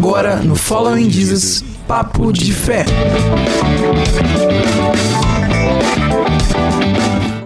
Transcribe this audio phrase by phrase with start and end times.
[0.00, 2.86] Agora no Following Jesus, Papo de Fé.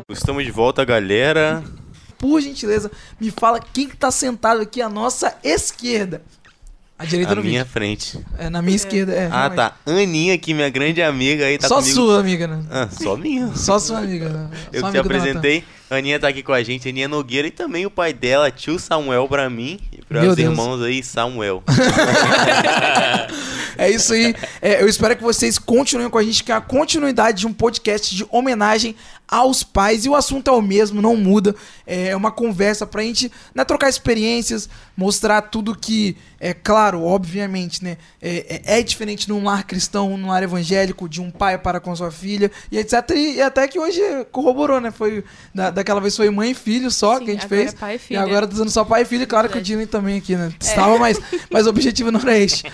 [0.09, 1.65] Estamos de volta, galera.
[2.17, 6.23] Por gentileza, me fala quem que tá sentado aqui à nossa esquerda.
[6.97, 7.73] A direita no minha vídeo.
[7.73, 8.19] frente.
[8.39, 9.27] É, na minha esquerda, é.
[9.27, 9.57] Ah, realmente.
[9.57, 9.75] tá.
[9.85, 11.95] Aninha aqui, minha grande amiga aí, tá Só comigo.
[11.95, 12.63] sua amiga, né?
[12.71, 13.49] Ah, só minha.
[13.57, 14.29] Só sua amiga.
[14.29, 14.49] né?
[14.73, 15.65] Eu Só que te apresentei.
[15.91, 19.29] Aninha tá aqui com a gente, Aninha Nogueira e também o pai dela, tio Samuel,
[19.29, 20.51] pra mim e para Meu os Deus.
[20.51, 21.63] irmãos aí, Samuel.
[23.77, 24.35] É isso aí.
[24.63, 27.53] É, eu espero que vocês continuem com a gente, que é a continuidade de um
[27.53, 28.95] podcast de homenagem
[29.29, 30.05] aos pais.
[30.05, 31.55] E o assunto é o mesmo, não muda.
[31.87, 37.97] É uma conversa pra gente né, trocar experiências, mostrar tudo que, é claro, obviamente, né?
[38.21, 41.95] É, é- é diferente num lar cristão, num lar evangélico, de um pai para com
[41.97, 43.11] sua filha, e etc.
[43.15, 44.91] E, e até que hoje corroborou, né?
[44.91, 47.75] Foi, da, daquela vez foi mãe e filho só Sim, que a gente agora fez.
[47.75, 49.63] é pai e E agora tá só pai e filho, claro que o.
[49.63, 50.53] Dylan também aqui, né?
[50.61, 51.19] Estava, mas,
[51.51, 52.65] mas o objetivo não era este.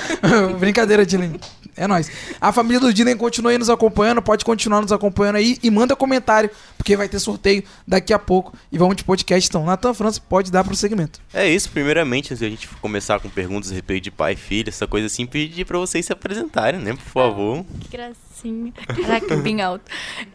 [0.58, 1.32] Brincadeira, Dylan.
[1.76, 2.10] É nóis.
[2.40, 5.96] A família do Dylan continua aí nos acompanhando, pode continuar nos acompanhando aí e manda
[5.96, 8.56] comentário, porque vai ter sorteio daqui a pouco.
[8.70, 9.64] E vamos de podcast então.
[9.64, 11.20] Natan França pode dar prosseguimento.
[11.32, 14.36] É isso, primeiramente, antes de a gente começar com perguntas a respeito de pai e
[14.36, 17.64] filho, essa coisa assim, pedir pra vocês se apresentarem, né, por favor.
[17.80, 18.72] Que gracinha.
[18.72, 19.84] Caraca, bem alto.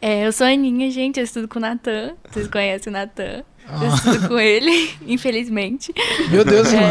[0.02, 1.18] É, eu sou a Aninha, gente.
[1.20, 2.16] Eu estudo com o Natan.
[2.32, 3.44] Vocês conhecem o Natan.
[3.72, 3.86] Ah.
[3.86, 5.94] Eu estudo com ele, infelizmente.
[6.30, 6.88] Meu Deus, mano.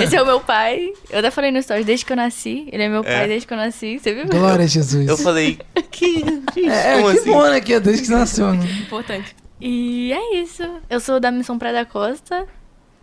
[0.00, 0.92] É, esse é o meu pai.
[1.10, 2.68] Eu até falei no story desde que eu nasci.
[2.72, 3.26] Ele é meu pai É.
[3.28, 3.98] desde que eu nasci.
[3.98, 4.26] Você viu?
[4.26, 5.08] Glória a Jesus.
[5.08, 5.58] Eu falei,
[5.90, 6.20] que...
[6.20, 7.30] gente, é, é, como que assim?
[7.30, 7.60] bom, né?
[7.60, 8.64] Que é desde que você nasceu, né?
[8.82, 9.34] Importante.
[9.60, 10.62] E é isso.
[10.88, 12.46] Eu sou da Missão Praia da Costa.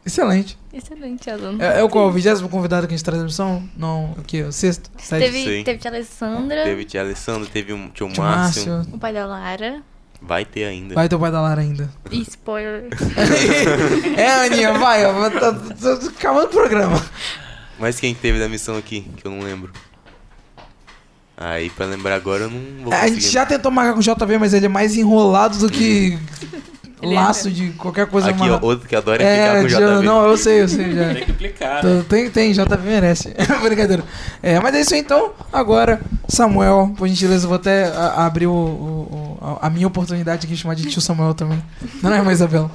[0.05, 0.57] Excelente.
[0.73, 1.61] Excelente aluno.
[1.61, 2.07] É, é o qual?
[2.07, 3.67] O vigésimo convidado que a gente traz na missão?
[3.75, 4.41] Não, o quê?
[4.43, 4.89] O sexto?
[4.97, 5.31] Sétimo?
[5.33, 5.43] Sei.
[5.43, 8.71] Teve, teve tia Alessandra, Teve tia Alessandro, teve um tio Tio Márcio.
[8.71, 8.95] Márcio.
[8.95, 9.81] o pai da Lara.
[10.21, 10.95] Vai ter ainda.
[10.95, 11.89] Vai ter o pai da Lara ainda.
[12.11, 12.87] E spoiler.
[14.17, 15.01] é, Aninha, vai.
[15.31, 15.49] Tá,
[16.07, 17.03] acabando o programa.
[17.79, 19.71] Mas quem teve da missão aqui, que eu não lembro?
[21.39, 23.21] Aí, pra lembrar agora, eu não vou É, a conseguir.
[23.21, 26.17] gente já tentou marcar com o JV, mas ele é mais enrolado do que
[27.01, 28.65] Ele laço de qualquer coisa Aqui, amarrado.
[28.65, 30.05] outro que adora é, É, ficar com o JV.
[30.05, 31.13] não, eu sei, eu sei já.
[31.13, 32.03] Tem que implicar, né?
[32.09, 33.35] Tem, tem, JV merece.
[33.61, 34.03] Brincadeira.
[34.41, 35.31] É, mas é isso aí então.
[35.53, 40.45] Agora, Samuel, por gentileza, eu vou até a- abrir o, o- o- a minha oportunidade
[40.45, 41.61] aqui de chamar de tio Samuel também.
[42.01, 42.71] Não é, mais Isabela?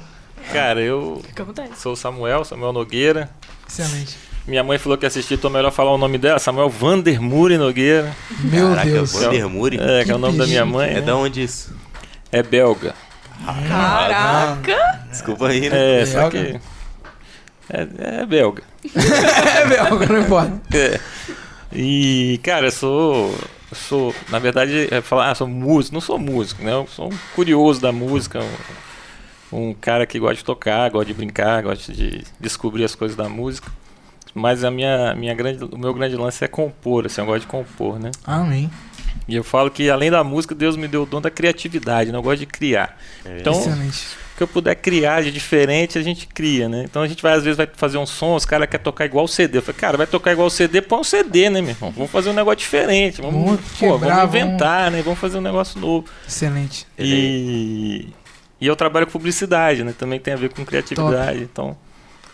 [0.53, 1.69] Cara, eu Fica à vontade.
[1.77, 3.29] sou o Samuel, Samuel Nogueira.
[3.67, 4.17] Excelente.
[4.47, 8.11] Minha mãe falou que assistir, tô melhor falar o nome dela, Samuel Vandermure Nogueira.
[8.39, 9.11] Meu Caraca, Deus.
[9.13, 9.79] Vandermuri?
[9.81, 10.89] É, que é o nome da minha mãe.
[10.89, 11.01] É né?
[11.01, 11.73] da onde isso?
[12.31, 12.93] É belga.
[13.67, 15.05] Caraca!
[15.09, 16.01] Desculpa aí, né?
[16.01, 16.59] É, só Belga?
[16.59, 16.73] que.
[17.69, 18.63] É, é belga.
[18.83, 20.61] é belga, não importa.
[20.77, 20.99] É.
[21.71, 23.31] E, cara, eu sou.
[23.71, 25.93] eu sou, na verdade, é falar, ah, sou músico.
[25.93, 26.73] Não sou músico, né?
[26.73, 28.39] Eu sou um curioso da música.
[29.51, 33.15] Um, um cara que gosta de tocar, gosta de brincar, gosta de descobrir as coisas
[33.15, 33.71] da música.
[34.35, 37.47] Mas a minha, minha grande, o meu grande lance é compor, assim, eu gosto de
[37.47, 38.09] compor, né?
[38.25, 38.69] Amém.
[39.27, 42.17] E eu falo que além da música, Deus me deu o dom da criatividade, né?
[42.17, 42.97] Eu gosto de criar.
[43.23, 43.39] É.
[43.39, 44.07] Então, Excelente.
[44.33, 46.83] o que eu puder criar de diferente, a gente cria, né?
[46.83, 49.25] Então a gente vai, às vezes, vai fazer um som, os caras querem tocar igual
[49.25, 49.59] o CD.
[49.59, 51.91] Eu falei, cara, vai tocar igual o CD, põe um CD, né, meu irmão?
[51.91, 53.21] Vamos fazer um negócio diferente.
[53.21, 55.01] Vamos, Vamos pô, quebrar, vamos inventar, né?
[55.01, 56.07] Vamos fazer um negócio novo.
[56.27, 56.85] Excelente.
[56.99, 58.07] E,
[58.59, 59.93] e eu trabalho com publicidade, né?
[59.97, 61.41] Também tem a ver com criatividade.
[61.43, 61.77] Então,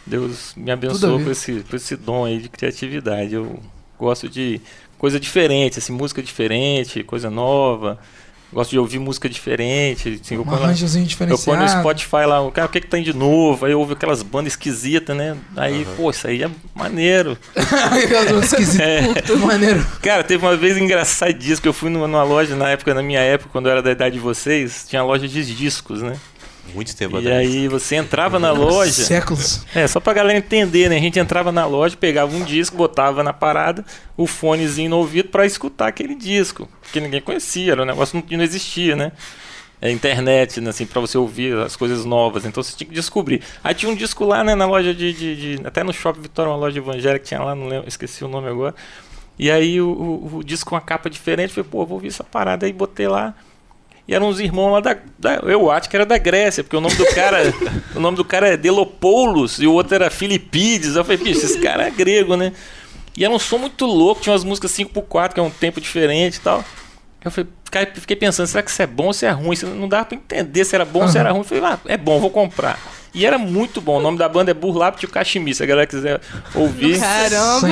[0.06, 3.36] Deus me abençoou com esse, com esse dom aí de criatividade.
[3.36, 3.60] Eu
[3.98, 4.60] gosto de
[5.00, 7.98] coisa diferente, assim, música diferente, coisa nova.
[8.52, 10.20] Gosto de ouvir música diferente.
[10.24, 12.82] Assim, eu Um ponho lá- arranjozinho eu ponho no Spotify lá, o cara, o que
[12.82, 13.64] que tem de novo?
[13.64, 15.38] Aí eu ouvo aquelas bandas esquisitas, né?
[15.56, 17.38] Aí, pô, isso aí é maneiro.
[18.44, 18.82] Esquisito.
[18.82, 19.36] É.
[19.36, 19.86] Maneiro.
[20.02, 23.20] Cara, teve uma vez engraçadíssimo que eu fui numa, numa loja, na época, na minha
[23.20, 26.14] época, quando eu era da idade de vocês, tinha loja de discos, né?
[26.74, 27.38] Muito tempo E atrás.
[27.50, 28.92] aí você entrava na loja.
[28.92, 29.66] Séculos.
[29.74, 30.98] É, só pra galera entender, né?
[30.98, 33.84] A gente entrava na loja, pegava um disco, botava na parada,
[34.16, 36.68] o fonezinho no ouvido pra escutar aquele disco.
[36.82, 39.12] Porque ninguém conhecia, era um negócio que não existia, né?
[39.82, 42.44] É internet, né, assim, pra você ouvir as coisas novas.
[42.46, 43.42] Então você tinha que descobrir.
[43.64, 45.14] Aí tinha um disco lá, né, na loja de.
[45.14, 48.24] de- de- até no Shopping Vitória, uma loja evangélica que tinha lá, não lembro, esqueci
[48.26, 48.76] o nome agora.
[49.38, 52.26] E aí o, o- o disco com uma capa diferente, falei, pô, vou ouvir essa
[52.26, 53.34] parada aí, botei lá.
[54.10, 56.82] E eram uns irmãos lá da, da- Eu acho que era da Grécia, porque o
[56.82, 57.54] nome do cara.
[57.96, 60.96] o nome do cara é Delopoulos e o outro era Filipides.
[60.96, 62.52] Eu falei, bicho, esse cara é grego, né?
[63.16, 66.38] E era um som muito louco, tinha umas músicas 5x4, que é um tempo diferente
[66.38, 66.66] e tal.
[67.24, 67.50] Eu falei,
[67.96, 69.54] fiquei- pensando, será que isso é bom ou se é ruim?
[69.54, 71.42] Isso não dava pra entender se era bom ou se era ruim.
[71.42, 72.80] Eu falei, ah, é bom, vou comprar.
[73.14, 73.98] E era muito bom.
[73.98, 76.20] O nome da banda é Burlap Tio Cachimbi, se a galera quiser
[76.56, 77.00] ouvir.
[77.00, 77.68] Caramba!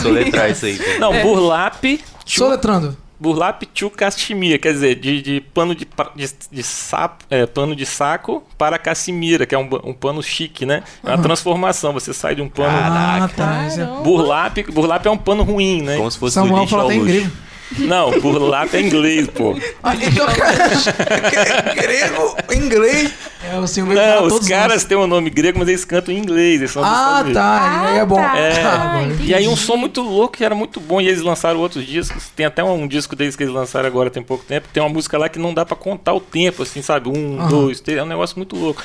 [0.00, 0.78] Soletrar isso aí.
[1.00, 1.22] Não, É.
[1.22, 1.82] Burlap
[2.24, 2.96] Tio Soletrando.
[3.20, 5.86] Burlap to cachemira, quer dizer, de, de pano de,
[6.16, 10.64] de, de sapo, é, pano de saco para cachemira, que é um, um pano chique,
[10.64, 10.82] né?
[11.04, 12.70] É uma transformação, você sai de um pano...
[12.70, 13.64] Ah, tá.
[13.64, 14.02] é-.
[14.02, 15.96] Burlap, burlap é um pano ruim, né?
[15.98, 17.04] Como se fosse do Samuel lixo ao luxo.
[17.04, 17.30] grego.
[17.78, 19.56] Não, burlap é inglês, pô.
[19.82, 23.12] Ah, então, cara, grego, inglês.
[23.42, 24.84] É, o senhor Não, os todos caras nós.
[24.84, 26.60] têm um nome grego, mas eles cantam em inglês.
[26.60, 27.86] Eles são Ah, tá.
[27.88, 28.16] aí é bom.
[28.16, 28.36] tá.
[28.36, 28.62] É.
[28.62, 29.00] Ah.
[29.20, 31.00] E aí um som muito louco que era muito bom.
[31.00, 32.28] E eles lançaram outros discos.
[32.34, 34.68] Tem até um, disco deles que eles lançaram agora tem pouco tempo.
[34.72, 37.08] Tem uma música lá que não dá pra contar o tempo, assim, sabe?
[37.08, 37.48] Um, Aham.
[37.48, 37.98] dois, três.
[37.98, 38.82] É um negócio muito louco.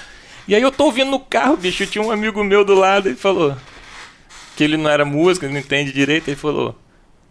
[0.47, 1.85] E aí eu tô ouvindo no carro, bicho.
[1.87, 3.55] Tinha um amigo meu do lado e falou
[4.55, 6.27] que ele não era músico, ele não entende direito.
[6.29, 6.75] Ele falou: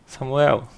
[0.06, 0.68] Samuel,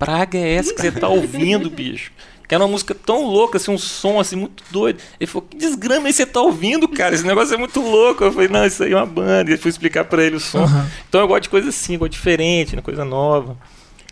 [0.00, 2.10] praga é essa que você tá ouvindo, bicho?
[2.48, 5.00] Que era uma música tão louca, assim, um som assim muito doido.
[5.20, 7.14] Ele falou, que desgrama aí você tá ouvindo, cara?
[7.14, 8.24] Esse negócio é muito louco.
[8.24, 9.50] Eu falei, não, isso aí é uma banda.
[9.50, 10.64] E eu fui explicar pra ele o som.
[10.64, 10.90] Aham.
[11.08, 12.82] Então eu gosto de coisa assim, eu gosto de diferente, né?
[12.82, 13.56] coisa nova,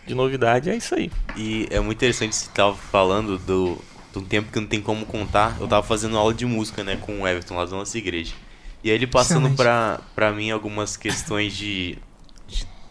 [0.07, 0.69] de novidade.
[0.69, 1.11] É isso aí.
[1.35, 3.77] E é muito interessante você tava falando do,
[4.13, 5.57] de um tempo que não tem como contar.
[5.59, 8.33] Eu tava fazendo aula de música, né, com o Everton lá da nossa igreja.
[8.81, 11.97] E aí ele passando pra, pra mim algumas questões de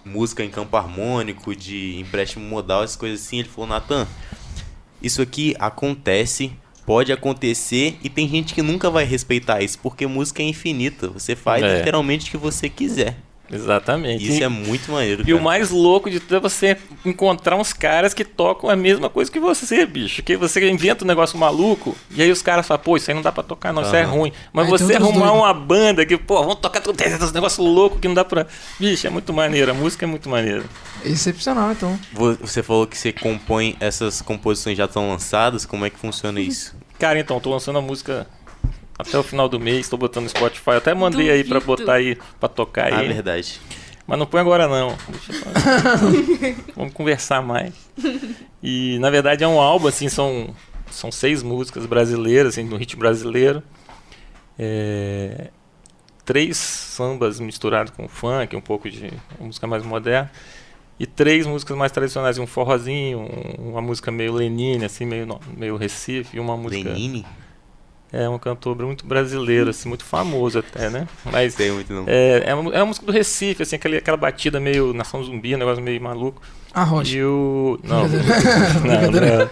[0.09, 4.07] música em campo harmônico, de empréstimo modal, essas coisas assim, ele falou, Natan,
[5.03, 6.53] isso aqui acontece,
[6.87, 11.09] pode acontecer e tem gente que nunca vai respeitar isso, porque música é infinita.
[11.09, 11.79] Você faz É.
[11.79, 13.17] literalmente o que você quiser.
[13.51, 14.25] Exatamente.
[14.29, 15.23] Isso e, é muito maneiro.
[15.27, 15.45] e o cara.
[15.45, 19.41] mais louco de tudo é você encontrar uns caras que tocam a mesma coisa que
[19.41, 20.23] você, bicho.
[20.23, 23.23] Que você inventa um negócio maluco e aí os caras falam, pô, isso aí não
[23.23, 24.33] dá pra tocar, não, isso é ruim.
[24.53, 27.33] Mas Aí você tem outros arrumar uma banda que, pô, vamos tocar tudo, tem esse
[27.35, 28.47] negócio louco que não dá pra.
[28.79, 30.65] Bicho, é muito maneiro, a música é muito maneira.
[31.05, 31.99] Excepcional, então.
[32.13, 36.41] Vo- Você falou que você compõe, essas composições já estão lançadas, como é que funciona
[36.41, 36.75] isso?
[36.99, 38.27] Cara, então, tô lançando a música
[38.99, 40.71] até o final do mês, tô botando no Spotify.
[40.73, 41.77] Até mandei aí pra Duvido.
[41.77, 43.09] botar aí, pra tocar Ah, aí.
[43.09, 43.61] verdade.
[44.07, 44.97] Mas não põe agora não.
[45.09, 47.75] Deixa eu- Vamos conversar mais.
[48.63, 50.55] E na verdade é um álbum, assim, são,
[50.91, 53.63] são seis músicas brasileiras, assim, no ritmo brasileiro.
[54.59, 55.51] É,
[56.25, 60.31] três sambas misturados com funk, um pouco de música mais moderna.
[60.99, 65.77] E três músicas mais tradicionais, um forrozinho, um- uma música meio Lenine, assim, meio, meio
[65.77, 66.89] Recife, e uma música.
[66.91, 67.25] Lenine?
[68.13, 71.07] É um cantor muito brasileiro, assim, muito famoso até, né?
[71.27, 72.05] Mas Sei muito não.
[72.07, 75.55] é, é, uma, é uma música do Recife, assim, aquele, aquela batida meio nação zumbi,
[75.55, 76.41] um negócio meio maluco.
[76.73, 77.17] A rocha.
[77.17, 77.79] E o.
[77.83, 79.51] Não, não, não.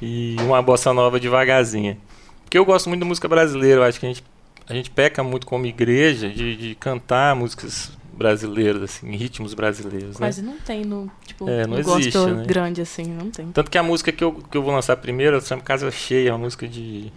[0.00, 1.98] E uma bossa nova devagarzinha.
[2.44, 4.24] Porque eu gosto muito da música brasileira, eu acho que a gente,
[4.68, 10.18] a gente peca muito como igreja de, de cantar músicas brasileiras, assim, em ritmos brasileiros,
[10.18, 10.26] né?
[10.26, 12.44] Quase não tem no, tipo, É, não existe, né?
[12.46, 13.46] grande assim, não tem.
[13.52, 16.28] Tanto que a música que eu, que eu vou lançar primeiro, ela chama Casa Cheia,
[16.28, 17.10] é uma música de,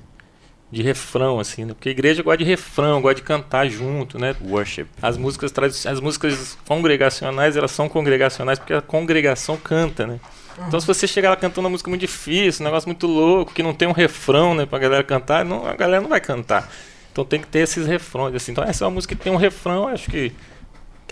[0.72, 1.74] de refrão, assim, né?
[1.74, 4.36] Porque a igreja gosta de refrão, gosta de cantar junto, né?
[4.42, 4.88] Worship.
[5.02, 5.54] As músicas
[5.86, 10.20] as músicas congregacionais, elas são congregacionais porque a congregação canta, né?
[10.68, 13.62] Então se você chegar lá cantando uma música muito difícil, um negócio muito louco, que
[13.62, 16.72] não tem um refrão, né, pra galera cantar, não, a galera não vai cantar.
[17.12, 18.52] Então tem que ter esses refrões, assim.
[18.52, 20.32] Então essa é uma música que tem um refrão, acho que...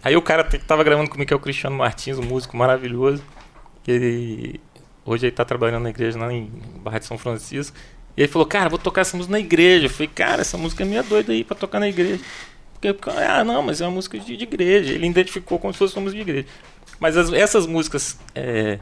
[0.04, 3.24] Aí o cara que tava gravando comigo, que é o Cristiano Martins, um músico maravilhoso,
[3.88, 4.60] ele...
[5.06, 7.76] Hoje ele tá trabalhando na igreja lá em Barra de São Francisco.
[8.16, 9.86] E ele falou, cara, vou tocar essa música na igreja.
[9.86, 12.24] Eu falei, cara, essa música é meio doida aí pra tocar na igreja.
[12.74, 14.94] Porque, ah, não, mas é uma música de, de igreja.
[14.94, 16.48] Ele identificou como se fosse uma música de igreja.
[17.00, 18.78] Mas as- essas músicas é,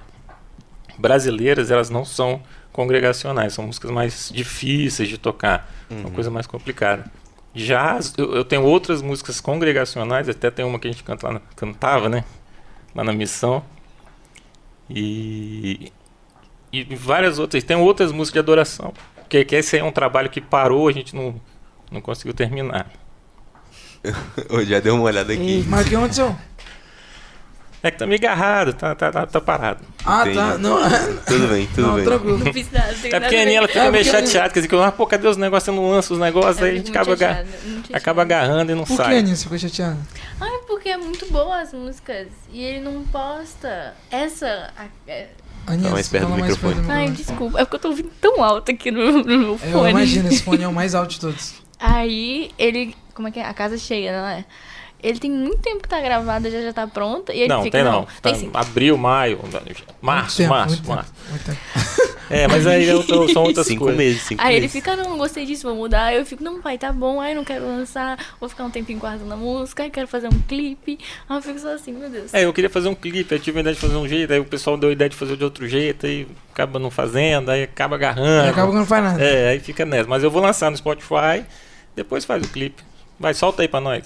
[0.97, 2.41] brasileiras, elas não são
[2.73, 3.53] congregacionais.
[3.53, 5.69] São músicas mais difíceis de tocar.
[5.89, 7.05] Uma coisa mais complicada.
[7.53, 11.41] Já eu, eu tenho outras músicas congregacionais, até tem uma que a gente canta na-
[11.55, 12.23] cantava, né?
[12.95, 13.63] Lá na missão.
[14.89, 15.91] E,
[16.71, 17.63] e várias outras.
[17.63, 18.93] Tem outras músicas de adoração.
[19.31, 21.39] Porque que esse aí é um trabalho que parou, a gente não,
[21.89, 22.91] não conseguiu terminar.
[24.49, 25.63] Eu já dei uma olhada aqui.
[25.69, 26.35] Mas o que aconteceu?
[27.83, 29.79] É que tá meio agarrado, tá, tá, tá, tá parado.
[30.05, 30.35] Ah, Entendi.
[30.37, 30.57] tá.
[30.59, 30.77] Não,
[31.25, 32.05] Tudo bem, tudo não bem.
[32.05, 32.37] tranquilo.
[32.37, 32.91] Não fiz nada.
[32.91, 33.41] É porque a a ver.
[33.41, 35.65] Aninha ela fica É, meio a chateada, quer dizer, que, ah, pô, cadê os negócios?
[35.65, 38.71] Você não lança os negócios, Eu aí a gente acaba, aga- chateada, muito acaba agarrando
[38.71, 39.17] e não Por que, sai.
[39.17, 39.97] Aninha, você ficou chateada?
[40.39, 42.27] Ai, porque é muito boa as músicas.
[42.53, 43.95] E ele não posta.
[44.11, 44.71] Essa.
[44.77, 45.29] a- é-
[45.65, 46.73] Aninha, Fala mais perto do mais microfone.
[46.75, 47.59] perto do Ai, desculpa.
[47.59, 49.89] É porque eu tô ouvindo tão alto aqui no, no meu Eu fone.
[49.89, 51.55] imagino, esse fone é o mais alto de todos.
[51.79, 52.95] Aí ele.
[53.15, 53.45] Como é que é?
[53.45, 54.45] A casa cheia, não é?
[55.03, 57.33] Ele tem muito tempo que tá gravada, já já tá pronta.
[57.33, 57.77] E ele Não, fica.
[57.77, 58.05] tem não.
[58.21, 58.49] Tem Tá, sim.
[58.53, 59.39] abril, maio,
[60.01, 61.11] março, Muito tempo, março, muito março.
[61.13, 62.11] tempo, muito tempo.
[62.33, 63.97] É, mas aí eu tô- são outras Cinco coisas.
[63.97, 64.71] meses, cinco Aí ele meses.
[64.71, 66.05] fica, não, gostei disso, vou mudar.
[66.05, 68.99] Aí eu fico, não, pai, tá bom, aí não quero lançar, vou ficar um tempinho
[68.99, 70.97] guardando a música, aí quero fazer um clipe.
[71.27, 72.33] Aí eu fico só assim, meu Deus.
[72.33, 74.39] É, eu queria fazer um clipe, eu tive a ideia de fazer um jeito, aí
[74.39, 77.63] o pessoal deu a ideia de fazer de outro jeito, aí acaba não fazendo, aí
[77.63, 78.45] acaba agarrando.
[78.47, 79.21] E acaba que não faz nada.
[79.21, 80.07] É, aí fica nessa.
[80.07, 81.43] Mas eu vou lançar no Spotify,
[81.97, 82.81] depois faz o clipe.
[83.19, 84.05] Vai, solta aí pra nós.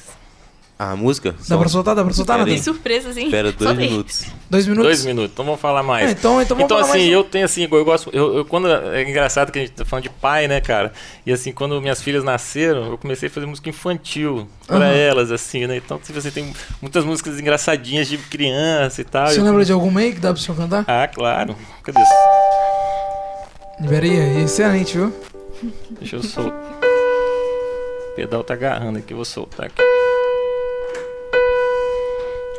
[0.77, 1.33] A música?
[1.47, 1.95] Dá pra soltar?
[1.95, 2.43] Dá pra soltar.
[2.43, 2.61] Que Natan?
[2.61, 3.25] surpresa, assim.
[3.27, 3.89] Espera dois Soltei.
[3.89, 4.25] minutos.
[4.49, 4.85] Dois minutos?
[4.89, 6.09] Dois minutos, então vamos falar mais.
[6.09, 7.13] É, então, então vamos Então, falar assim, mais.
[7.13, 8.09] eu tenho assim, eu gosto.
[8.11, 10.91] Eu, eu- quando, é engraçado que a gente tá falando de pai, né, cara?
[11.25, 14.85] E assim, quando minhas filhas nasceram, eu comecei a fazer música infantil pra Aham.
[14.93, 15.77] elas, assim, né?
[15.77, 19.27] Então, tipo assim, tem muitas músicas engraçadinhas de criança e tal.
[19.27, 20.83] Você Eu- lembra de alguma aí que dá pro senhor cantar?
[20.89, 21.55] Ah, claro.
[21.83, 22.01] Cadê?
[23.79, 25.13] Libera aí, excelente, viu?
[25.91, 26.53] Deixa eu soltar.
[28.11, 29.81] O pedal tá agarrando aqui, eu vou soltar aqui.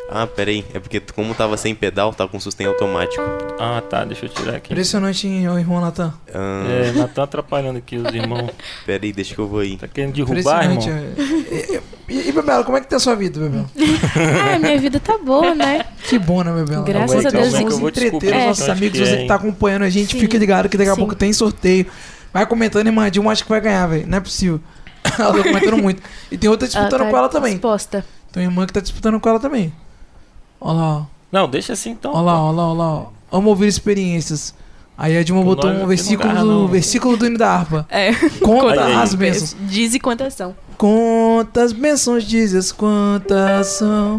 [0.08, 0.64] Ah, pera aí.
[0.72, 3.22] É porque como tava sem pedal, tava com sustento automático.
[3.58, 4.72] Ah, tá, deixa eu tirar aqui.
[4.72, 6.14] Impressionante, hein, irmão Natan?
[6.32, 8.50] Ah, É, Natan atrapalhando aqui os irmãos.
[8.86, 9.76] Pera aí, deixa que eu vou aí.
[9.76, 10.88] Tá querendo derrubar, Impressionante.
[10.88, 11.42] irmão?
[11.50, 11.80] é.
[12.08, 13.66] E, e, Bebela, como é que tá a sua vida, Bebela?
[14.54, 15.84] Ah, minha vida tá boa, né?
[16.08, 16.84] Que bom, né, Bebela?
[16.84, 18.46] Graças a Deus, Vamos eu vou entreter os É.
[18.46, 19.28] nossos amigos, que é, você que hein?
[19.28, 20.20] tá acompanhando a gente, Sim.
[20.20, 21.00] fica ligado que daqui a Sim.
[21.00, 21.86] pouco tem sorteio.
[22.32, 24.06] Vai comentando e mande um, acho que vai ganhar, velho.
[24.06, 24.60] Não é possível.
[25.18, 26.00] ela tá comentando muito.
[26.30, 27.52] E tem outra disputando tá com ela também.
[27.54, 28.04] Disposta.
[28.32, 29.72] Tem uma irmã que tá disputando com ela também.
[30.60, 31.06] Olha lá.
[31.30, 32.12] Não, deixa assim então.
[32.12, 32.94] Olha lá, olha lá, olha lá.
[32.94, 33.06] ó.
[33.38, 34.54] Amo ouvir experiências.
[34.98, 37.86] Aí a Dilma botou um versículo garra, do, versículo do hino da harpa.
[37.90, 38.12] É.
[38.42, 39.54] Conta as bênçãos.
[39.68, 40.56] Diz e quantas são.
[40.78, 44.16] Quantas bênçãos dizes, quantas são.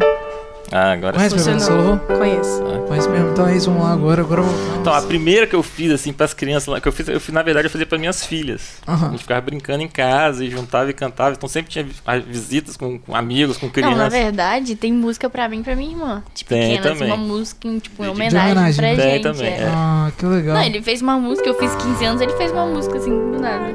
[0.71, 1.85] Ah, agora Conhece, esse Funcionou.
[1.97, 2.17] louvor?
[2.17, 2.61] Conheço.
[2.87, 3.29] Conhece mesmo.
[3.31, 4.21] Então é isso, vamos lá agora.
[4.21, 4.77] Agora eu vou.
[4.81, 7.33] Então, a primeira que eu fiz, assim, pras crianças lá, que eu fiz, eu fiz,
[7.33, 8.77] na verdade, eu fazia para minhas filhas.
[8.85, 9.11] A Aham.
[9.11, 11.33] gente ficava brincando em casa e juntava e cantava.
[11.35, 13.97] Então sempre tinha vi- as visitas com, com amigos, com Não, crianças.
[13.97, 16.23] na verdade, tem música pra mim e pra minha irmã.
[16.33, 17.13] Tipo, Tem pequena, assim, também.
[17.13, 18.95] uma música em, tipo, em homenagem, homenagem, pra né?
[18.95, 19.23] Tem gente.
[19.23, 19.57] também, é.
[19.61, 19.71] é.
[19.73, 20.55] Ah, que legal.
[20.55, 23.39] Não, ele fez uma música, eu fiz 15 anos, ele fez uma música assim, do
[23.39, 23.73] nada.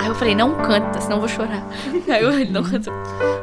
[0.00, 1.62] Aí eu falei, não canta, senão eu vou chorar.
[2.08, 2.92] Aí eu, ele não cantou.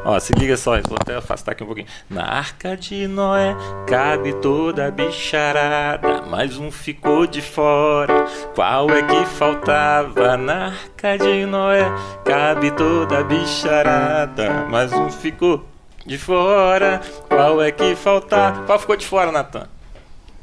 [0.04, 1.86] Ó, se liga só, vou até afastar aqui um pouquinho.
[2.10, 3.54] Na arca de Noé
[3.86, 8.26] cabe toda a bicharada, mas um ficou de fora.
[8.56, 10.36] Qual é que faltava?
[10.36, 11.84] Na arca de Noé
[12.24, 15.64] cabe toda a bicharada, mas um ficou
[16.04, 17.00] de fora.
[17.28, 18.64] Qual é que faltava?
[18.64, 19.68] Qual ficou de fora, Natan?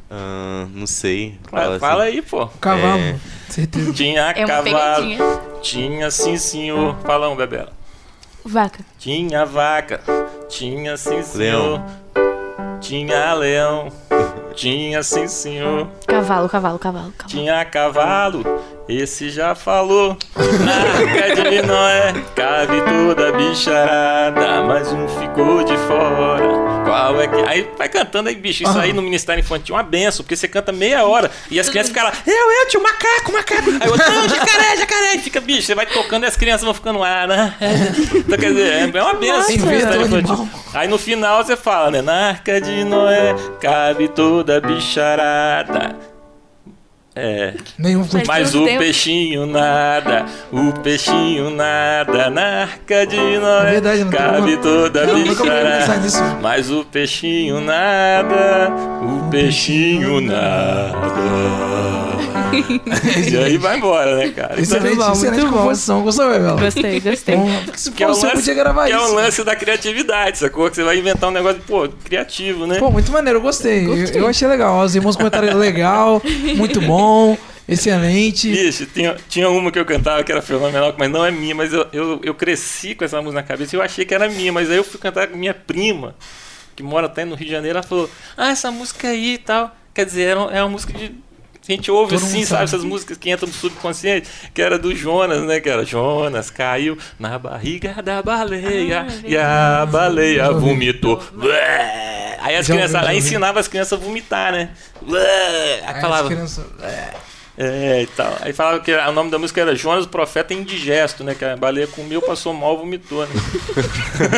[0.10, 1.38] Ah, não sei.
[1.50, 2.02] Fala, assim.
[2.02, 2.48] aí, pô.
[2.62, 3.00] Cavalo.
[3.02, 3.16] É.
[3.50, 3.92] Certeza.
[3.92, 4.64] Tinha É uma cavalo.
[4.64, 5.55] pegadinha.
[5.66, 6.96] Tinha sim, senhor.
[6.98, 7.74] Fala um, Bebela.
[8.46, 8.86] Vaca.
[9.00, 10.00] Tinha vaca,
[10.48, 11.82] tinha sim senhor.
[11.82, 11.86] Leão.
[12.80, 13.92] Tinha leão,
[14.54, 15.88] tinha sim senhor.
[16.06, 17.30] Cavalo, cavalo, cavalo, cavalo.
[17.36, 18.44] Tinha cavalo,
[18.88, 20.16] esse já falou.
[20.36, 26.84] Na arca de Noé cabe toda bicharada, mas um ficou de fora.
[26.86, 27.50] Qual é que.
[27.50, 28.64] Aí vai cantando aí, bicho.
[28.64, 31.68] Isso aí no Ministério Infantil é uma benção, porque você canta meia hora e as
[31.68, 33.70] crianças ficam lá, eu, eu, tio, macaco, macaco.
[33.72, 35.08] Aí eu, não, jacaré, jacaré.
[35.10, 37.56] Aí fica, bicho, você vai tocando e as crianças vão ficando lá, né?
[38.14, 39.38] Então, quer dizer, é uma benção.
[39.38, 39.58] Nossa.
[39.58, 40.50] no Ministério Inventa Infantil.
[40.74, 42.02] Aí no final você fala, né?
[42.02, 46.15] Na arca de Noé cabe toda bicharada.
[47.16, 47.54] É.
[47.80, 48.06] Nenhum.
[48.12, 54.04] Mas Mas o tem- peixinho nada, o peixinho nada, na arca de Noé É verdade,
[54.04, 55.96] não cabe toda a bicharada.
[55.98, 56.22] nisso.
[56.42, 58.70] Mas o peixinho nada,
[59.02, 60.92] o peixinho nada.
[63.32, 64.54] e aí vai embora, né, cara?
[64.54, 65.58] Então, Excelente, bom, excelente muito bom.
[65.60, 66.02] composição.
[66.04, 66.60] Gostou, Bebela?
[66.60, 67.36] Gostei, gostei.
[67.36, 69.06] Bom, porque que é, o fosse, eu lance, podia gravar que é isso.
[69.06, 70.70] o lance da criatividade, sacou?
[70.70, 72.80] Que você vai inventar um negócio, pô, criativo, né?
[72.80, 73.86] Pô, muito maneiro, eu gostei.
[73.86, 74.80] Eu, eu achei legal.
[74.82, 76.22] Os irmãos comentaram legal,
[76.56, 78.50] muito bom, excelente.
[78.50, 81.74] Bicho, tinha, tinha uma que eu cantava que era fenomenal, mas não é minha, mas
[81.74, 84.52] eu, eu, eu cresci com essa música na cabeça e eu achei que era minha,
[84.52, 86.16] mas aí eu fui cantar com minha prima,
[86.76, 89.76] que mora até no Rio de Janeiro, ela falou, ah, essa música aí e tal.
[89.96, 91.16] Quer dizer, era, é uma música de.
[91.68, 92.60] A gente ouve Todo assim, mundo sabe?
[92.60, 92.64] sabe.
[92.66, 95.60] Essas músicas que entram no subconsciente, que era do Jonas, né?
[95.60, 100.68] Que era Jonas caiu na barriga da baleia Ah, e a baleia ouvi.
[100.70, 101.24] vomitou.
[102.40, 103.28] Aí as Já ouvi, crianças, já aí ouvi.
[103.28, 104.70] ensinava as crianças a vomitar, né?
[105.88, 106.28] Aí falava.
[106.28, 106.66] crianças-
[107.58, 108.38] É, e tal.
[108.42, 111.34] Aí falava que o nome da música era Jonas, o profeta indigesto, né?
[111.34, 113.34] Que a baleia comeu, passou mal, vomitou, né?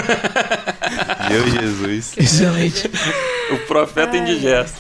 [1.30, 2.14] Meu Jesus.
[2.18, 2.90] Excelente.
[3.52, 4.78] O profeta indigesto.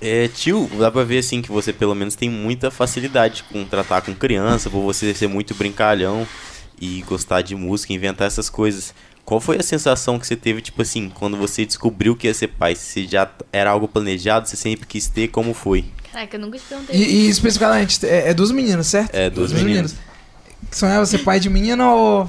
[0.00, 4.00] É, tio, dá pra ver assim que você pelo menos tem muita facilidade com tratar
[4.00, 6.26] com criança, por você ser muito brincalhão
[6.80, 8.94] e gostar de música, inventar essas coisas.
[9.24, 12.48] Qual foi a sensação que você teve, tipo assim, quando você descobriu que ia ser
[12.48, 12.74] pai?
[12.74, 15.84] Se já era algo planejado, você sempre quis ter, como foi?
[16.10, 16.96] Caraca, eu nunca te perguntei.
[16.96, 19.14] E, e especificamente, é, é duas meninas, certo?
[19.14, 19.94] É, duas meninas.
[20.72, 22.28] Sonhava ser pai de menina ou.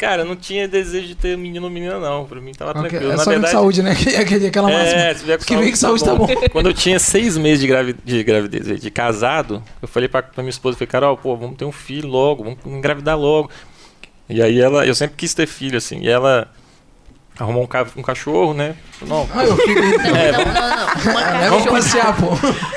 [0.00, 2.24] Cara, eu não tinha desejo de ter menino ou menina, não.
[2.24, 3.12] Pra mim tava Ok, tranquilo.
[3.12, 3.90] É Na só verdade, com saúde, né?
[4.18, 4.98] Aquele- Aquela máxima.
[5.02, 6.26] É, se vier com Que vem com saúde, tá bom.
[6.50, 10.42] Quando eu tinha seis meses de, gravi de gravidez, de casado, eu falei pra, pra
[10.42, 13.50] minha esposa, falei, Carol, pô, vamos ter um filho logo, vamos engravidar logo.
[14.26, 16.48] E aí ela, eu sempre quis ter filho, assim, e ela
[17.40, 18.74] arrumou um, ca- um cachorro, né?
[19.02, 19.80] Não, Ah, eu fico.
[19.80, 21.10] Não, É, não, não, não.
[21.12, 22.26] Uma É, vamos passear, pô.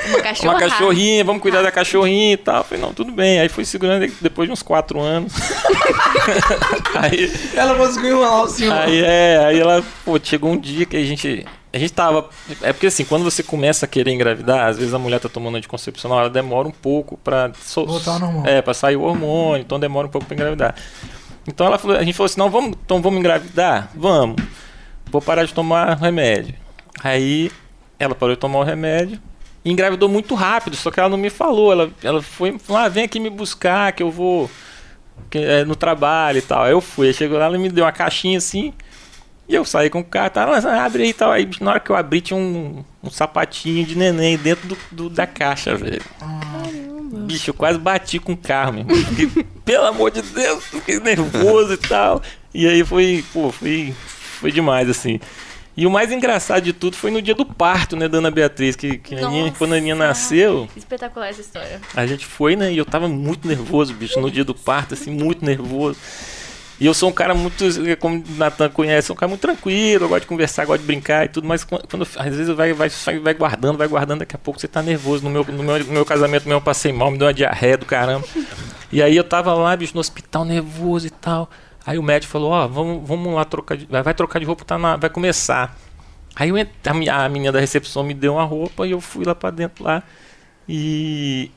[0.08, 0.50] Uma cachorra.
[0.52, 2.58] uma cachorrinha, vamos cuidar da cachorrinha e tal.
[2.58, 3.40] Eu falei, não, tudo bem.
[3.40, 5.32] Aí fui segurando depois de uns quatro anos.
[6.94, 8.72] aí, Ela conseguiu enrolar o senhor.
[8.72, 11.44] aí, é, aí ela, pô, chegou um dia que a gente.
[11.72, 12.28] A gente tava.
[12.62, 15.56] É porque assim, quando você começa a querer engravidar, às vezes a mulher tá tomando
[15.56, 17.50] anticoncepcional, ela demora um pouco pra.
[17.60, 18.46] sol- Voltar ao normal.
[18.46, 20.76] É, pra sair o hormônio, então demora um pouco pra engravidar.
[21.46, 23.90] Então ela falou, a gente falou assim, não, vamos, então vamos engravidar?
[23.94, 24.36] Vamos.
[25.06, 26.54] Vou parar de tomar remédio.
[27.02, 27.50] Aí
[27.98, 29.20] ela parou de tomar o remédio
[29.64, 31.72] e engravidou muito rápido, só que ela não me falou.
[31.72, 34.50] Ela, ela foi, falou, ah, vem aqui me buscar que eu vou
[35.30, 36.62] que, é, no trabalho e tal.
[36.64, 38.72] Aí eu fui, aí chegou lá, ela me deu uma caixinha assim.
[39.46, 41.30] E eu saí com o cara, tá, "Ah, abre aí e tal.
[41.30, 45.10] Aí na hora que eu abri tinha um, um sapatinho de neném dentro do, do-
[45.10, 46.00] da caixa, velho.
[47.24, 48.82] Bicho, eu quase bati com o carro, meu.
[48.82, 48.96] irmão.
[48.96, 52.22] Fiquei, Pelo amor de Deus, fiquei nervoso e tal.
[52.52, 53.94] E aí foi, pô, foi,
[54.40, 55.18] foi demais, assim.
[55.76, 58.76] E o mais engraçado de tudo foi no dia do parto, né, da Ana Beatriz,
[58.76, 61.80] que, que a Aninha, quando a Aninha nasceu, Espetacular essa história.
[61.96, 65.10] a gente foi, né, e eu tava muito nervoso, bicho, no dia do parto, assim,
[65.10, 65.98] muito nervoso.
[66.80, 67.64] E eu sou um cara muito,
[68.00, 71.24] como o Natan conhece, um cara muito tranquilo, eu gosto de conversar, gosto de brincar
[71.24, 72.88] e tudo, mas quando, às vezes vai, vai,
[73.22, 75.22] vai, guardando, vai guardando, daqui a pouco você tá nervoso.
[75.22, 77.76] No meu, no meu, no meu casamento mesmo eu passei mal, me deu uma diarreia
[77.78, 78.26] do caramba.
[78.90, 81.48] E aí eu tava lá, bicho, no hospital, nervoso e tal.
[81.86, 83.86] Aí o médico falou, ó, vamos, vamos lá trocar de.
[83.86, 85.76] Vai, vai trocar de roupa, tá na, vai começar.
[86.34, 89.24] Aí eu, a, mi- a menina da recepção me deu uma roupa e eu fui
[89.24, 90.02] lá pra dentro lá.
[90.68, 91.50] E,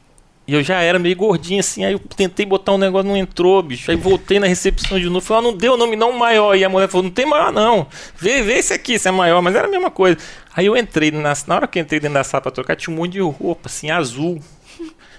[0.47, 3.61] e eu já era meio gordinho assim, aí eu tentei botar um negócio, não entrou,
[3.61, 3.91] bicho.
[3.91, 6.55] Aí voltei na recepção de novo, falei, ah, não deu, não me dá um maior.
[6.55, 7.85] E a mulher falou, não tem maior não.
[8.17, 10.17] Vê, vê esse aqui, esse é maior, mas era a mesma coisa.
[10.55, 12.93] Aí eu entrei, na, na hora que eu entrei dentro da sala pra trocar, tinha
[12.93, 14.39] um monte de roupa, assim, azul.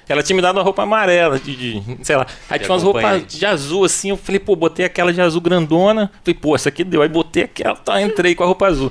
[0.09, 2.27] Ela tinha me dado uma roupa amarela, de, de- sei lá.
[2.49, 4.09] Aí De tinha umas roupas de azul, assim.
[4.09, 6.11] Eu falei, pô, botei aquela de azul grandona.
[6.25, 7.03] Falei, pô, essa aqui deu.
[7.03, 8.91] Aí botei aquela, tá, entrei com a roupa azul.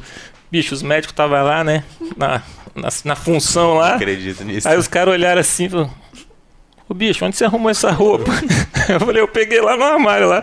[0.51, 1.83] Bicho, os médicos estavam lá, né?
[2.15, 2.43] Na,
[2.75, 3.95] na, na função lá.
[3.95, 4.67] Acredito nisso.
[4.67, 5.91] Aí os caras olharam assim e falaram:
[6.89, 8.31] Ô bicho, onde você arrumou essa roupa?
[8.87, 10.41] Eu falei, eu peguei lá no armário lá.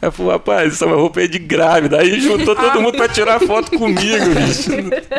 [0.00, 2.00] Eu falei, rapaz, essa roupa é de grávida.
[2.00, 4.70] Aí juntou todo mundo pra tirar foto comigo, bicho.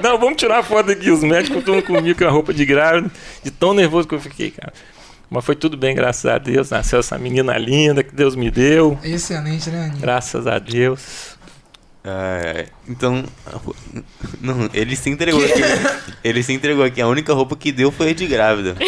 [0.02, 1.12] Não, vamos tirar foto aqui.
[1.12, 3.12] Os médicos estão comigo com a roupa de grávida.
[3.44, 4.74] De tão nervoso que eu fiquei, cara.
[5.30, 6.72] Mas foi tudo bem, graças a Deus.
[6.72, 8.98] Nasceu essa menina linda que Deus me deu.
[9.04, 10.02] Excelente, né, Aninha?
[10.02, 11.33] Graças a Deus.
[12.88, 13.24] Então,
[14.42, 15.62] não, ele se entregou aqui.
[16.24, 17.02] Ele se entregou aqui.
[17.02, 18.76] A única roupa que deu foi a de grávida.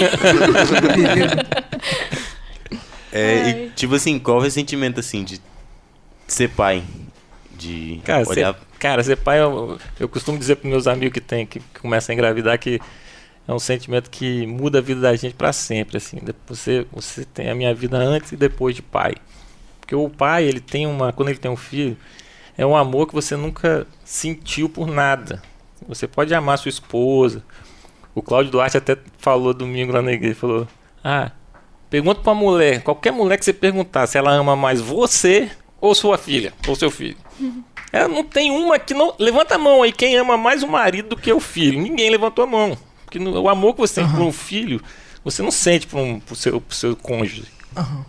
[3.18, 5.40] É, e, tipo assim, qual é o sentimento assim de
[6.28, 6.84] ser pai?
[7.58, 8.60] De Cara, ser, olhar.
[8.78, 12.12] cara, ser pai, eu, eu costumo dizer para meus amigos que tem que, que começam
[12.12, 12.78] a engravidar que
[13.48, 16.20] é um sentimento que muda a vida da gente para sempre, assim.
[16.48, 19.16] Você, você tem a minha vida antes e depois de pai.
[19.80, 21.96] Porque o pai, ele tem uma, quando ele tem um filho,
[22.58, 25.42] é um amor que você nunca sentiu por nada.
[25.88, 27.44] Você pode amar sua esposa.
[28.14, 30.68] O Cláudio Duarte até falou domingo lá na igreja, falou:
[31.04, 31.32] "Ah,
[31.90, 36.18] pergunta pra mulher, qualquer mulher que você perguntar se ela ama mais você ou sua
[36.18, 37.18] filha, ou seu filho.
[37.92, 39.14] Ela não tem uma que não.
[39.20, 41.80] Levanta a mão aí, quem ama mais o marido do que o filho.
[41.80, 42.78] Ninguém levantou a mão.
[43.06, 44.82] Porque no- o amor que você tem por um filho,
[45.24, 47.46] você não sente por, um, por, seu, por seu cônjuge.
[47.76, 48.06] Aham.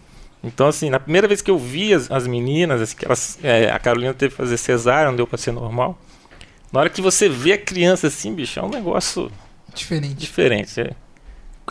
[0.47, 3.71] Então, assim, na primeira vez que eu vi as, as meninas, assim, que elas, é,
[3.71, 5.99] a Carolina teve que fazer cesárea, não deu pra ser normal.
[6.73, 9.31] Na hora que você vê a criança assim, bicho, é um negócio
[9.75, 10.15] Diferente.
[10.15, 10.81] diferente.
[10.81, 10.91] É,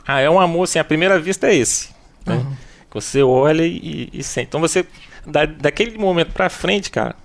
[0.05, 1.89] ah, é um amor, assim, a primeira vista é esse.
[2.25, 2.35] né?
[2.35, 2.57] Aham.
[2.89, 4.47] Que você olha e, e sente.
[4.47, 4.85] Então você,
[5.25, 7.15] da, daquele momento pra frente, cara,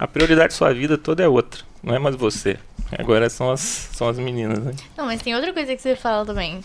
[0.00, 1.62] a prioridade de sua vida toda é outra.
[1.82, 2.56] Não é mais você.
[2.98, 3.60] Agora são as,
[3.92, 4.72] são as meninas, né?
[4.96, 6.60] Não, mas tem outra coisa que você fala também.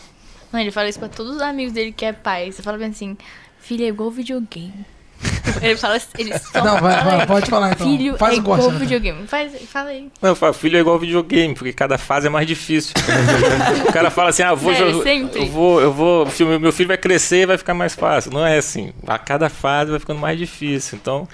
[0.51, 2.51] Não, ele fala isso pra todos os amigos dele que é pai.
[2.51, 3.17] Você fala bem assim,
[3.63, 4.85] filho é igual videogame.
[5.61, 7.87] Ele fala ele só Não, vai, fala vai, pode falar então.
[7.87, 8.77] Filho Faz é igual né?
[8.79, 9.27] videogame.
[9.27, 10.11] Faz, fala aí.
[10.21, 12.93] Não, eu falo, filho é igual videogame, porque cada fase é mais difícil.
[13.87, 16.27] o cara fala assim, ah, vou, É, eu vou, eu vou,
[16.59, 18.31] meu- filho vai crescer e vai ficar mais fácil.
[18.31, 18.91] Não é assim.
[19.07, 20.97] A cada fase vai ficando mais difícil.
[21.01, 21.27] Então,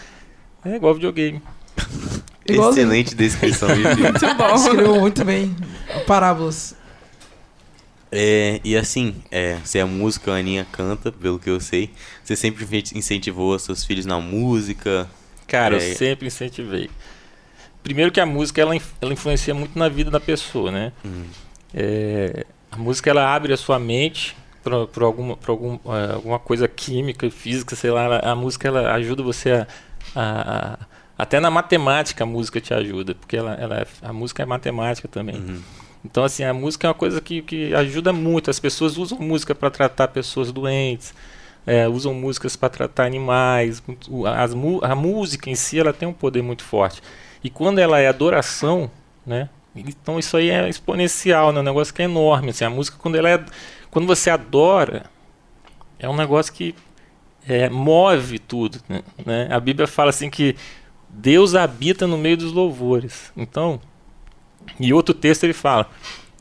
[0.64, 1.42] é igual videogame.
[2.46, 4.04] Excelente descrição, Vivi.
[4.56, 5.56] Escreveu muito bem.
[6.06, 6.76] Parábolas.
[8.12, 11.92] É, e assim, é, você é música, a Aninha canta, pelo que eu sei.
[12.24, 15.08] Você sempre incentivou seus filhos na música.
[15.48, 15.92] Cara, É.
[15.92, 16.90] eu sempre incentivei.
[17.84, 20.92] Primeiro que a música ela, ela influencia muito na vida da pessoa, né?
[21.06, 21.26] Hum.
[21.74, 26.68] É, a música ela abre a sua mente para alguma, pra algum, eh, alguma coisa
[26.68, 28.20] química, física, sei lá.
[28.20, 29.68] A música ela ajuda você a,
[30.16, 30.80] a- a-
[31.18, 35.08] até na matemática a música te ajuda, porque ela, ela é- a música é matemática
[35.08, 35.36] também.
[35.38, 35.62] Uhum.
[36.04, 38.50] Então, assim, a música é uma coisa que, que ajuda muito.
[38.50, 41.14] As pessoas usam música para tratar pessoas doentes,
[41.68, 43.84] é, usam músicas para tratar animais.
[44.36, 47.02] As, a música em si ela tem um poder muito forte.
[47.44, 48.90] E quando ela é adoração,
[49.26, 49.50] né?
[49.76, 51.60] Então isso aí é exponencial, né?
[51.60, 52.50] Um negócio que é enorme.
[52.50, 53.46] Assim, a música quando ela é,
[53.92, 55.06] quando você adora,
[56.00, 56.74] é um negócio que
[57.48, 58.80] é, move tudo,
[59.26, 59.48] né?
[59.52, 60.56] A Bíblia fala assim que
[61.10, 63.32] Deus habita no meio dos louvores.
[63.36, 63.80] Então,
[64.80, 65.90] e outro texto ele fala,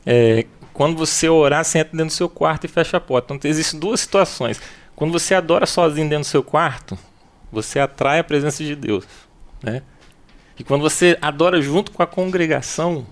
[0.05, 3.33] é, quando você orar, você entra dentro do seu quarto e fecha a porta.
[3.33, 4.61] Então existem duas situações.
[4.95, 6.97] Quando você adora sozinho dentro do seu quarto,
[7.51, 9.05] você atrai a presença de Deus,
[9.61, 9.81] né?
[10.57, 13.05] E quando você adora junto com a congregação,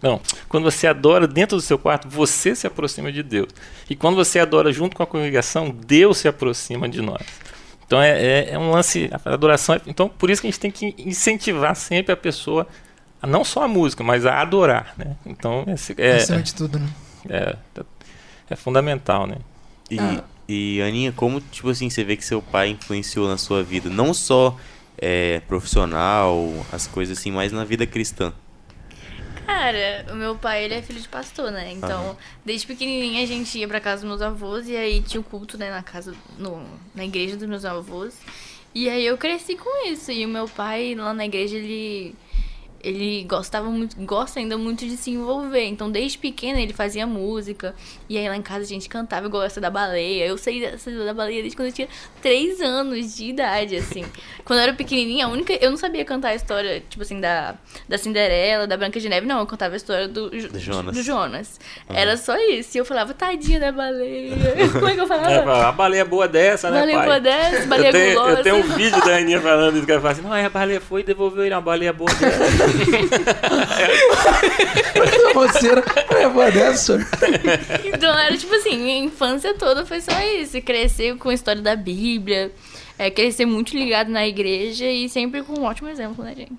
[0.00, 3.48] não, quando você adora dentro do seu quarto, você se aproxima de Deus.
[3.90, 7.22] E quando você adora junto com a congregação, Deus se aproxima de nós.
[7.86, 9.74] Então é, é, é um lance, a adoração.
[9.74, 12.66] É, então por isso que a gente tem que incentivar sempre a pessoa,
[13.22, 15.16] não só a música, mas a adorar, né?
[15.24, 16.88] Então esse, é, Acima de tudo, né?
[17.28, 17.56] é,
[18.50, 19.36] é fundamental, né?
[19.90, 20.24] E, Ah.
[20.48, 23.88] e Aninha, como tipo assim, você vê que seu pai influenciou na sua vida?
[23.88, 24.56] Não só
[24.98, 28.32] é, profissional, as coisas assim, mas na vida cristã.
[29.46, 31.70] Cara, o meu pai, ele é filho de pastor, né?
[31.72, 32.16] Então, Aham.
[32.44, 35.56] desde pequenininha a gente ia pra casa dos meus avós e aí tinha o culto,
[35.56, 38.14] né, na casa, no, na igreja dos meus avós.
[38.74, 40.10] E aí eu cresci com isso.
[40.10, 42.14] E o meu pai, lá na igreja, ele
[42.82, 45.64] ele gostava muito, gosta ainda muito de se envolver.
[45.64, 47.74] Então, desde pequena ele fazia música.
[48.08, 50.24] E aí lá em casa a gente cantava igual essa da baleia.
[50.26, 51.88] Eu sei dessa da baleia desde quando eu tinha
[52.22, 54.04] 3 anos de idade, assim.
[54.44, 55.52] quando eu era pequenininha, a única.
[55.54, 57.54] Eu não sabia cantar a história, tipo assim, da,
[57.88, 59.40] da Cinderela, da Branca de Neve, não.
[59.40, 60.94] Eu cantava a história do, Do Jonas.
[60.96, 61.60] do Jonas.
[61.88, 62.76] Era só isso.
[62.76, 64.32] E eu falava, tadinha da baleia.
[64.72, 65.68] Como é que eu É, falava?
[65.68, 67.06] a baleia boa dessa, né, baleia pai?
[67.06, 68.38] boa dessa, baleia eu, tenho, gulosa.
[68.38, 70.80] eu tenho um vídeo da Aninha falando isso, que ela fala assim, não, a baleia
[70.80, 72.65] foi e devolveu ele uma baleia boa dessa.
[75.34, 75.68] Você
[76.14, 77.06] é boa dessa, senhor.
[77.84, 80.60] Então era tipo assim, minha infância toda foi só isso.
[80.62, 82.50] Crescer com a história da Bíblia,
[82.98, 86.52] é, crescer muito ligado na igreja e sempre com um ótimo exemplo, né, gente?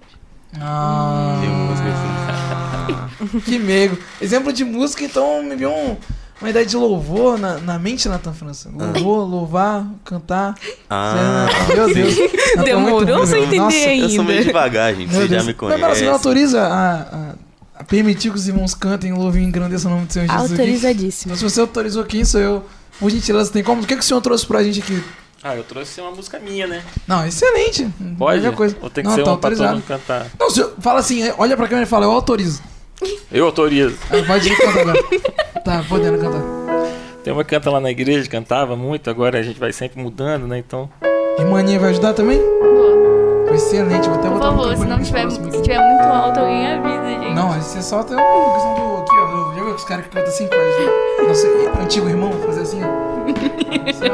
[0.59, 3.39] Ah, Tem música assim.
[3.41, 3.97] que meigo.
[4.21, 5.97] Exemplo de música, então me veio um-
[6.39, 8.69] uma ideia de louvor na, na mente, Natan França.
[8.73, 10.55] Louvor, louvar, cantar.
[10.89, 12.15] Ah, Zé, Meu Deus.
[12.55, 13.37] Natan, Demorou muito bom, pra meu.
[13.43, 14.05] entender Nossa, ainda.
[14.05, 15.11] eu sou meio devagar, gente.
[15.11, 15.81] Meu Você já me Mas, conhece.
[15.99, 17.33] você não autoriza a, a,
[17.79, 20.51] a permitir que os irmãos cantem, louvem e engrandeçam o nome do Senhor Jesus?
[20.51, 21.31] Autorizadíssimo.
[21.31, 22.65] Mas se você autorizou quem sou eu,
[22.99, 23.81] por gentileza, tem como?
[23.81, 25.03] O que, que o senhor trouxe pra gente aqui?
[25.43, 26.83] ah, eu trouxe uma música minha, né?
[27.07, 27.87] Não, excelente.
[28.17, 28.51] Pode?
[28.51, 28.75] Coisa.
[28.81, 29.73] Ou tem que não, ser tá uma pra todo autorizado.
[29.75, 30.27] mundo cantar?
[30.39, 32.61] Não, o senhor fala assim, olha pra câmera e fala, eu autorizo.
[33.31, 33.97] Eu autorizo.
[34.09, 35.03] Ah, pode cantar agora.
[35.63, 36.41] tá, podendo cantar.
[37.23, 40.47] Tem uma que canta lá na igreja, cantava muito, agora a gente vai sempre mudando,
[40.47, 40.57] né?
[40.57, 40.89] Então,
[41.37, 42.39] Irmaninha vai ajudar também?
[42.39, 43.53] Boa.
[43.53, 46.03] Excelente, vou até Por botar o favor, se não mais tiver, próximo se tiver muito
[46.03, 47.33] alto, alguém avisa, gente.
[47.33, 48.97] Não, aí você só tem uma questão do.
[49.01, 49.53] Aqui, ó.
[49.55, 51.27] Já viu os caras que cantam assim, quase.
[51.27, 51.47] Nosso
[51.81, 52.87] antigo irmão fazer assim, ó.
[53.89, 54.05] Assim,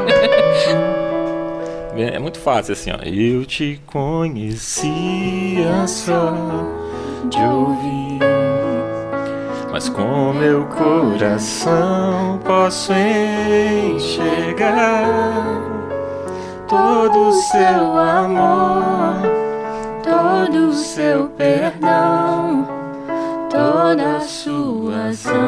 [1.96, 1.98] ó.
[1.98, 2.96] é muito fácil assim, ó.
[3.02, 4.86] Eu te conhecia
[5.86, 6.32] só
[7.28, 8.18] de ouvir,
[9.74, 12.92] mas com meu coração posso
[13.92, 14.78] enxergar
[16.68, 19.16] todo o seu amor,
[20.00, 22.68] todo o seu perdão,
[23.50, 25.42] toda a sua santidade.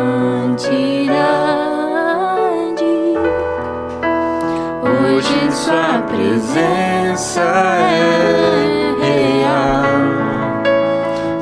[4.83, 9.87] Hoje sua presença é real.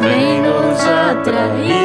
[0.01, 1.84] Vem nos atrair,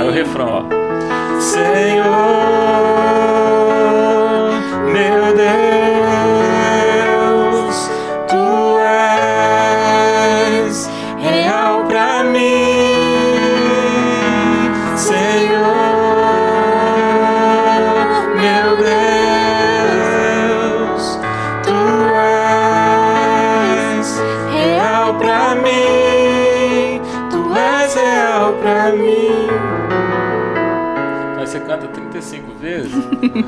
[0.00, 0.64] Aí o refrão, ó.
[1.40, 2.06] Senhor,
[4.92, 5.65] meu Deus,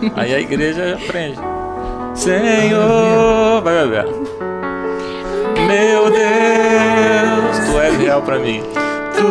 [0.16, 1.38] aí a igreja aprende.
[2.14, 4.04] Senhor, vai, vai.
[5.66, 8.62] Meu Deus, tu és real pra mim.
[9.14, 9.26] Tu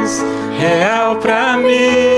[0.00, 0.24] és
[0.58, 2.13] real pra mim.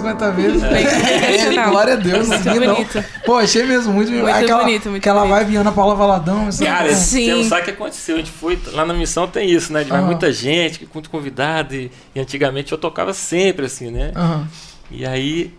[0.00, 0.62] 50 vezes.
[0.62, 1.50] É.
[1.50, 2.28] É, glória a Deus.
[2.28, 2.98] Muito.
[2.98, 3.04] Não.
[3.24, 4.88] Pô, achei mesmo muito, muito aquela, bonito.
[4.88, 5.34] Muito aquela bonito.
[5.34, 6.48] vibe Ana Paula Valadão.
[6.58, 6.94] Cara, né?
[6.94, 7.44] sim.
[7.44, 8.16] sabe o que aconteceu?
[8.16, 9.84] A gente foi, lá na missão tem isso, né?
[9.84, 10.06] De uhum.
[10.06, 11.74] muita gente, muito convidado.
[11.74, 14.12] E, e, antigamente eu tocava sempre, assim, né?
[14.16, 14.46] Uhum.
[14.90, 15.54] E aí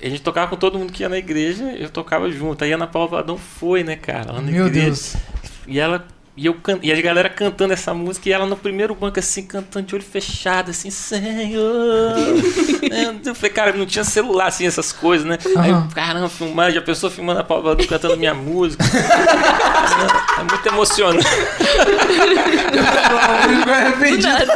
[0.00, 2.64] a gente tocava com todo mundo que ia na igreja, eu tocava junto.
[2.64, 4.32] Aí a Ana Paula Valadão foi, né, cara?
[4.32, 4.86] Lá na Meu igreja.
[4.86, 5.16] Deus.
[5.66, 6.06] E ela
[6.38, 6.78] e, eu can...
[6.80, 10.04] e a galera cantando essa música e ela no primeiro banco, assim, cantando de olho
[10.04, 12.14] fechado, assim, Senhor.
[13.26, 15.36] eu falei, cara, não tinha celular, assim, essas coisas, né?
[15.56, 15.88] Aí, Aham.
[15.88, 18.84] eu, caramba, filmar, já pensou filmando a Paula cantando minha música.
[20.38, 21.26] é muito emocionante.
[23.98, 24.46] Do nada.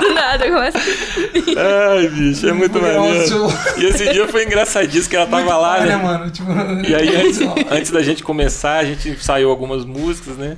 [0.00, 0.78] Do nada, começa.
[0.78, 3.46] Ai, bicho, é muito maneiro.
[3.78, 5.96] E esse dia foi engraçadíssimo, que ela tava lá, Pai, né?
[5.96, 6.28] mano?
[6.28, 6.50] Tipo,
[6.88, 7.40] E aí, antes,
[7.70, 10.56] antes da gente começar, a gente ensaiou algumas músicas, né?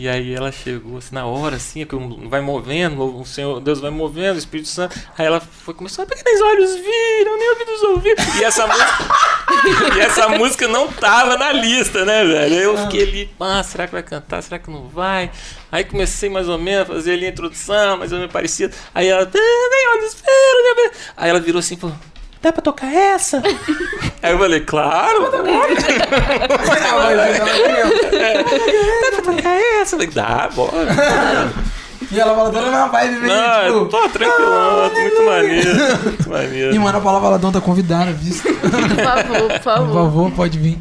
[0.00, 1.94] E aí ela chegou assim, na hora, assim, que
[2.26, 4.98] vai movendo, o Senhor, Deus vai movendo, o Espírito Santo.
[5.18, 8.24] Aí ela foi começou a nem olhos viram, nem ouvidos ouviram.
[8.40, 9.04] E essa música.
[9.94, 12.56] e essa música não tava na lista, né, velho?
[12.56, 14.42] Aí eu fiquei ali, ah, será que vai cantar?
[14.42, 15.30] Será que não vai?
[15.70, 18.74] Aí comecei mais ou menos a fazer ali a introdução, mais ou menos parecida.
[18.94, 21.94] Aí ela, "Ah, nem olhos viram, nem ouvidos." Aí ela virou assim falou.
[22.42, 23.42] Dá pra tocar essa?
[24.22, 25.30] Aí eu falei, claro!
[25.30, 25.38] Dá
[29.12, 29.94] pra tocar essa?
[29.96, 30.72] Eu falei, dá, bora.
[32.10, 33.90] E ela Valadão na vibe mesmo, Não, eu tipo...
[34.02, 35.70] tô tranquilão, muito maneiro.
[36.02, 36.74] Muito maneiro.
[36.74, 38.42] E mano, a Paula Valadão tá convidada, visto?
[38.42, 39.94] Por favor, por Por favor.
[39.94, 40.78] favor, pode vir.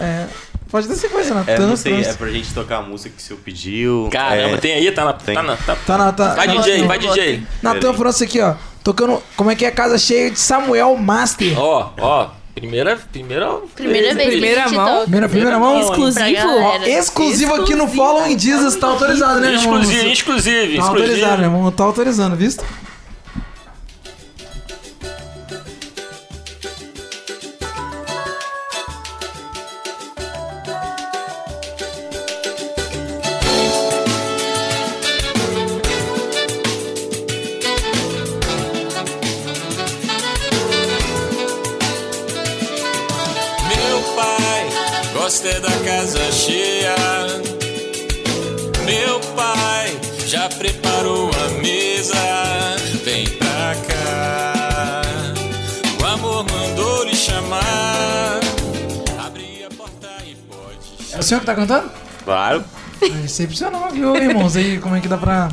[0.00, 0.26] É,
[0.70, 1.52] pode ter sequência, Natan.
[1.52, 4.08] É, não sei, é pra gente tocar a música que o senhor pediu.
[4.10, 4.90] Caramba, é, tem aí?
[4.92, 5.12] Tá na.
[5.12, 5.34] Tem.
[5.34, 6.12] Tá na tá- Tá na...
[6.12, 6.98] Tá, Vai, tá- DJ, vai.
[6.98, 7.42] DJ.
[7.62, 8.54] Natan França aqui, ó.
[8.82, 9.22] Tocando...
[9.36, 9.70] Como é que é?
[9.70, 11.58] Casa cheia de Samuel Master.
[11.58, 12.28] Ó, ó.
[12.54, 12.96] Primeira.
[13.10, 13.48] Primeira.
[13.74, 15.02] Primeira vez Primeira a mão.
[15.02, 15.80] Primeira, primeira mão?
[15.80, 16.24] Exclusivo?
[16.34, 16.88] galera.
[16.88, 18.76] Exclusivo aqui no Follow in Jesus.
[18.76, 19.80] Tá autorizado, né, irmão?
[19.80, 20.76] Exclusivo, exclusive.
[20.76, 21.44] Tá autorizado, né, exclusivo.
[21.56, 21.72] irmão?
[21.72, 22.64] Tá autorizando, visto?
[45.60, 46.94] Da casa cheia.
[48.84, 52.14] Meu pai já preparou a mesa.
[53.04, 54.92] Vem pra cá.
[56.00, 58.40] O amor mandou lhe chamar.
[59.24, 61.90] Abri a porta e pode É o senhor que tá cantando?
[62.24, 62.64] Claro.
[63.02, 64.56] É excepcional, viu, irmãos?
[64.56, 65.50] Aí, como é que dá pra...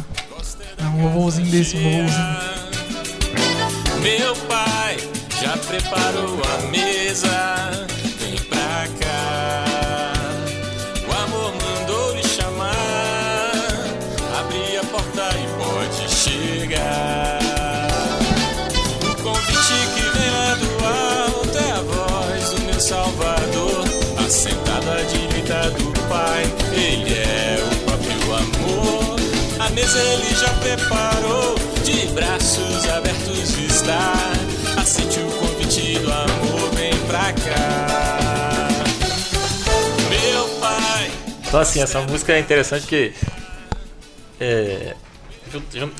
[0.78, 2.38] É um vovôzinho desse, um vovôzinho.
[4.02, 4.98] Meu pai
[5.41, 7.88] já preparou a mesa.
[29.98, 34.14] Ele já preparou, de braços abertos está.
[34.78, 38.68] Aceite o convite do amor, vem pra cá.
[40.10, 41.12] Meu Pai.
[41.48, 43.14] Então, assim, essa música é interessante que.
[44.40, 44.96] É.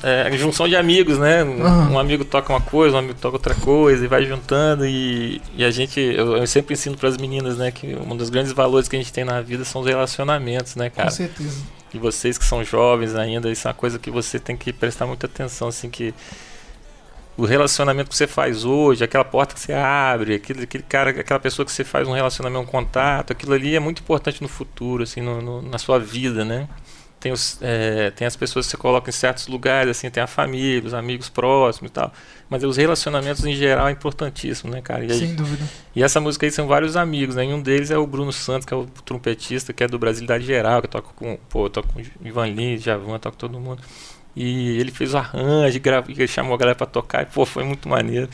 [0.02, 1.42] É a junção de amigos, né?
[1.42, 1.90] Um, Aham.
[1.92, 4.86] um amigo toca uma coisa, um amigo toca outra coisa, e vai juntando.
[4.86, 5.98] E, e a gente.
[5.98, 7.70] Eu, eu sempre ensino para as meninas, né?
[7.70, 10.90] Que um dos grandes valores que a gente tem na vida são os relacionamentos, né,
[10.90, 11.10] Com cara?
[11.10, 11.62] certeza.
[11.92, 15.06] E vocês que são jovens ainda, isso é uma coisa que você tem que prestar
[15.06, 16.14] muita atenção, assim, que
[17.36, 21.38] o relacionamento que você faz hoje, aquela porta que você abre, aquele, aquele cara, aquela
[21.38, 25.04] pessoa que você faz um relacionamento, um contato, aquilo ali é muito importante no futuro,
[25.04, 26.68] assim, no, no- na sua vida, né?
[27.20, 30.26] Tem, os, é, tem as pessoas que você coloca em certos lugares, assim, tem a
[30.28, 32.12] família, os amigos próximos e tal.
[32.48, 35.04] Mas os relacionamentos em geral é importantíssimo, né, cara?
[35.04, 35.64] E aí- Sem dúvida.
[35.96, 37.44] e essa música aí são vários amigos, né?
[37.44, 40.44] E um deles é o Bruno Santos, que é o trompetista, que é do Brasilidade
[40.44, 43.82] Geral, que toca com, pô, eu toco com Ivan Lins, Javan, toca com todo mundo.
[44.36, 47.64] E ele fez o arranjo, grava, ele chamou a galera pra tocar, e pô, foi
[47.64, 48.28] muito maneiro.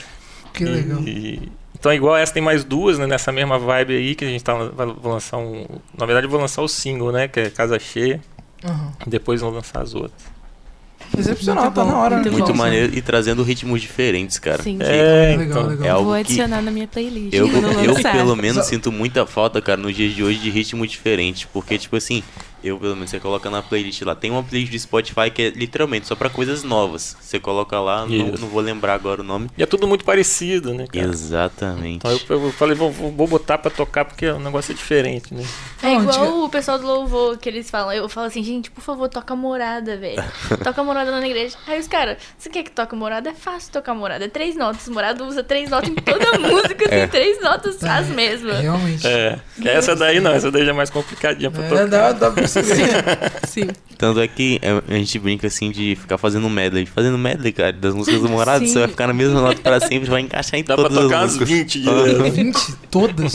[0.52, 1.00] Que E- legal.
[1.00, 3.06] e- então, igual essa, tem mais duas, né?
[3.06, 5.66] Nessa mesma vibe aí, que a gente tá, vai lançar um...
[5.98, 7.26] Na verdade, eu vou lançar o single, né?
[7.28, 8.20] Que é Casa Cheia,
[9.06, 10.34] E depois vou lançar as outras.
[11.16, 12.14] Excepcional, Muito tá bom, na hora.
[12.16, 12.36] muito né?
[12.38, 12.58] Muito bom.
[12.58, 14.62] maneiro e trazendo ritmos diferentes, cara.
[14.62, 14.78] Sim.
[14.80, 15.66] É, Legal, então...
[15.68, 15.86] legal.
[15.86, 17.32] É algo Vou que adicionar na minha playlist.
[17.34, 18.12] eu, eu lançar.
[18.12, 21.46] pelo menos Só- sinto muita falta, cara, nos dias de hoje de ritmo diferente.
[21.52, 22.22] Porque, tipo assim,
[22.64, 24.14] Eu, pelo menos, você coloca na playlist lá.
[24.14, 27.14] Tem uma playlist do Spotify que é literalmente só pra coisas novas.
[27.20, 29.50] Você coloca lá, não, não vou lembrar agora o nome.
[29.58, 31.06] E é tudo muito parecido, né, cara?
[31.06, 31.96] Exatamente.
[31.96, 35.44] Então eu, eu falei, vou, vou botar pra tocar porque o negócio é diferente, né?
[35.82, 37.92] É igual o pessoal do louvor que eles falam.
[37.92, 40.24] Eu falo assim, gente, por favor, toca morada, velho.
[40.64, 41.56] Toca morada na igreja.
[41.66, 43.28] Aí os caras, você quer que toque morada?
[43.28, 44.24] É fácil tocar morada.
[44.24, 44.88] É três notas.
[44.88, 48.60] Morada usa três notas em toda a música, assim, três notas as mesmas.
[48.60, 49.06] Realmente.
[49.06, 49.38] É.
[49.64, 51.86] Essa daí não, essa daí já é mais complicadinha pra É, tocar.
[51.88, 53.32] dá, dá pra perceber.
[53.46, 53.68] Sim.
[53.98, 56.86] Tanto é que é, a gente brinca assim de ficar fazendo medley.
[56.86, 58.64] Fazendo medley, cara, das músicas do Morado.
[58.66, 58.72] Sim.
[58.72, 61.16] Você vai ficar na mesma nota pra sempre, vai encaixar em Dá pra todas tocar
[61.22, 61.48] as umas músicas.
[61.48, 62.32] 20 direto.
[62.32, 62.72] 20?
[62.90, 63.32] Todas?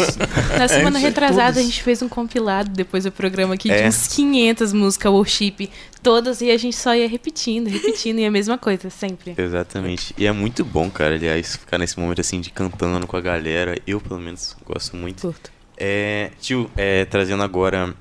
[0.57, 1.57] Na semana isso, retrasada, todas.
[1.57, 3.83] a gente fez um compilado depois do programa aqui É.
[3.83, 5.69] de uns 500 músicas worship,
[6.03, 9.33] todas, e a gente só ia repetindo, repetindo, e a mesma coisa, sempre.
[9.37, 10.13] Exatamente.
[10.17, 13.77] E é muito bom, cara, aliás, ficar nesse momento assim de cantando com a galera.
[13.87, 15.21] Eu, pelo menos, gosto muito.
[15.21, 15.51] Curto.
[15.77, 17.93] É, tio, é, trazendo agora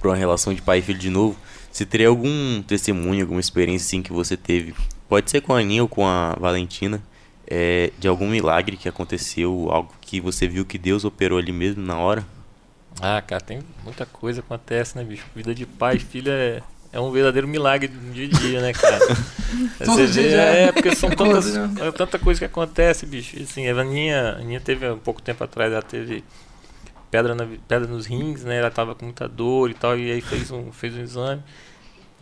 [0.00, 1.36] pra uma relação de pai e filho de novo,
[1.70, 4.74] você teria algum testemunho, alguma experiência assim que você teve?
[5.08, 7.00] Pode ser com a Aninha ou com a Valentina,
[7.46, 11.84] é, de algum milagre que aconteceu, algo que você viu que Deus operou ali mesmo
[11.84, 12.24] na hora?
[13.00, 15.24] Ah, cara, tem muita coisa que acontece, né, bicho?
[15.34, 18.72] Vida de pai e filho é, é um verdadeiro milagre do dia a dia, né,
[18.72, 18.98] cara?
[19.78, 23.40] Todo Você dia vê, já é, porque são tantas, é tanta coisa que acontece, bicho.
[23.42, 26.24] Assim, a Aninha, a Aninha teve, um pouco tempo atrás, ela teve
[27.10, 28.58] pedra, na, pedra nos rins, né?
[28.58, 31.42] Ela tava com muita dor e tal, e aí fez um, fez um exame.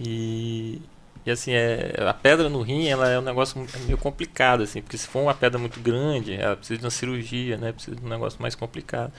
[0.01, 0.81] E,
[1.27, 4.97] e assim, é, a pedra no rim, ela é um negócio meio complicado, assim, porque
[4.99, 7.73] se for uma pedra muito grande, ela precisa de uma cirurgia, né?
[7.73, 9.13] Precisa de um negócio mais complicado.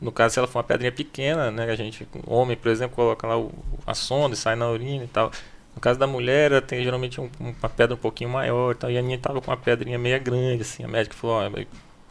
[0.00, 1.64] No caso, se ela for uma pedrinha pequena, né?
[1.70, 3.52] A gente, homem, por exemplo, coloca lá o,
[3.86, 5.30] a sonda e sai na urina e tal.
[5.74, 8.90] No caso da mulher, ela tem geralmente um- uma pedra um pouquinho maior e tal.
[8.90, 10.84] E a minha tava com uma pedrinha meia grande, assim.
[10.84, 11.66] A médica falou, ó, vai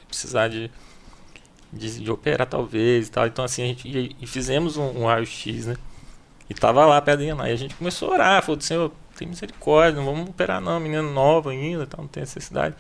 [0.08, 0.72] precisar de,
[1.74, 3.28] de, de operar talvez e tal.
[3.28, 5.76] Então, assim, a gente e, e fizemos um, um raio-x, né?
[6.50, 7.50] E tava lá a pedrinha lá.
[7.50, 11.02] E a gente começou a orar, falou, Senhor, tem misericórdia, não vamos operar não, menina
[11.02, 12.76] nova ainda, tal, não tem necessidade.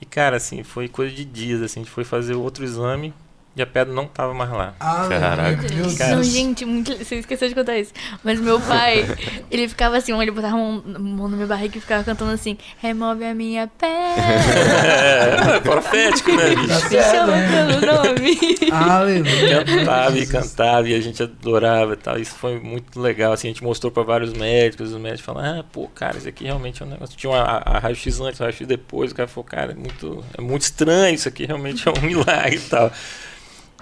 [0.00, 1.80] E, cara, assim, foi coisa de dias, assim.
[1.80, 3.12] A gente foi fazer outro exame
[3.56, 4.74] e a pedra não tava mais lá.
[4.78, 5.62] Ah, Caraca.
[5.62, 5.98] meu Deus.
[5.98, 6.96] Não, gente, muito...
[6.96, 7.92] você esqueceu de contar isso.
[8.22, 9.04] Mas meu pai,
[9.50, 12.56] ele ficava assim, ele botava a mão, mão na minha barriga e ficava cantando assim:
[12.78, 16.68] remove a minha pedra, É, é profético, né, bicho?
[16.68, 17.48] Tá me certo, chama né?
[17.50, 18.38] pelo nome.
[18.72, 19.64] Aleluia.
[19.64, 22.18] cantava e cantava e a gente adorava e tal.
[22.18, 23.32] Isso foi muito legal.
[23.32, 26.44] Assim, a gente mostrou pra vários médicos, os médicos falaram, ah, pô, cara, isso aqui
[26.44, 27.16] realmente é um negócio.
[27.16, 30.24] Tinha uma, a, a raio-x antes, a raio-x depois, o cara falou, cara, é muito,
[30.38, 32.92] é muito estranho, isso aqui realmente é um milagre e tal.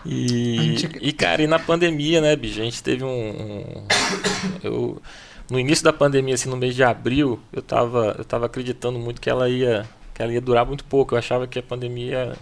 [0.07, 3.09] E, gente- e, cara, e na pandemia, né, bicho, a gente teve um.
[3.09, 3.87] um-
[4.63, 5.03] eu,
[5.51, 9.21] no início da pandemia, assim, no mês de abril, eu tava, eu tava acreditando muito
[9.21, 9.87] que ela ia.
[10.15, 11.15] Que ela ia durar muito pouco.
[11.15, 12.35] Eu achava que a pandemia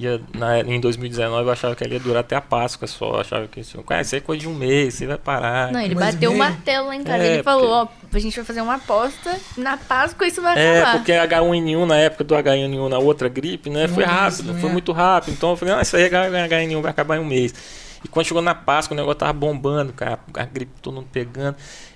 [0.00, 3.14] ia, na, em 2019 eu achava que ela ia durar até a Páscoa só.
[3.14, 5.70] Eu achava que assim, isso aí é coisa de um mês, você vai parar.
[5.72, 7.22] Não, ele Mas bateu o meio- martelo lá em casa.
[7.24, 9.38] É, ele falou: Ó, a gente vai fazer uma aposta.
[9.56, 10.96] Na Páscoa isso vai É, acabar.
[10.96, 13.86] porque H1N1 na época do H1N1 na outra gripe, né?
[13.88, 14.60] Foi Nossa, rápido, né?
[14.60, 15.34] foi muito rápido.
[15.34, 17.54] Então eu falei, ah, isso aí H1N1 vai acabar em um mês.
[18.02, 21.54] E quando chegou na Páscoa, o negócio tava bombando, cara, a gripe todo mundo pegando.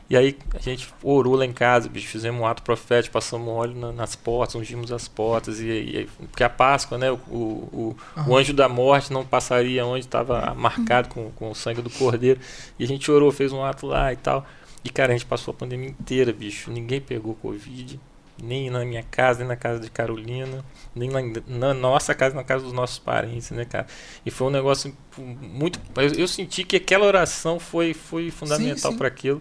[0.08, 3.74] E aí a gente orou lá em casa, bicho, fizemos um ato profético, passamos óleo
[3.74, 8.30] na- nas portas, ungimos as portas, e, e- porque a Páscoa, né, o, o, o,
[8.30, 12.38] o anjo da morte não passaria onde estava marcado com, com o sangue do cordeiro.
[12.78, 14.46] E a gente orou, fez um ato lá e tal.
[14.84, 17.98] E cara, a gente passou a pandemia inteira, bicho, ninguém pegou Covid,
[18.42, 20.62] nem na minha casa, nem na casa de Carolina,
[20.94, 23.86] nem na, na nossa casa, na casa dos nossos parentes, né, cara?
[24.26, 25.80] E foi um negócio muito.
[25.96, 29.40] Eu, eu senti que aquela oração foi, foi fundamental para aquilo.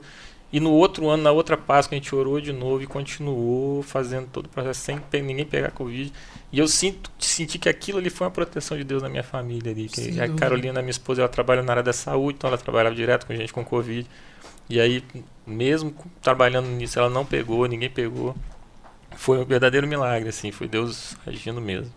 [0.54, 4.28] E no outro ano, na outra Páscoa, a gente orou de novo e continuou fazendo
[4.28, 6.14] todo o processo sem ninguém pegar Covid.
[6.52, 9.72] E eu sinto, senti que aquilo ali foi uma proteção de Deus na minha família
[9.72, 9.90] ali.
[9.90, 10.30] Que a.
[10.30, 13.52] Carolina, minha esposa, ela trabalha na área da saúde, então ela trabalhava direto com gente
[13.52, 14.08] com Covid.
[14.70, 15.04] E aí,
[15.46, 18.36] mesmo trabalhando nisso, ela não pegou, ninguém pegou.
[19.16, 21.92] Foi um verdadeiro milagre, assim, foi Deus agindo mesmo.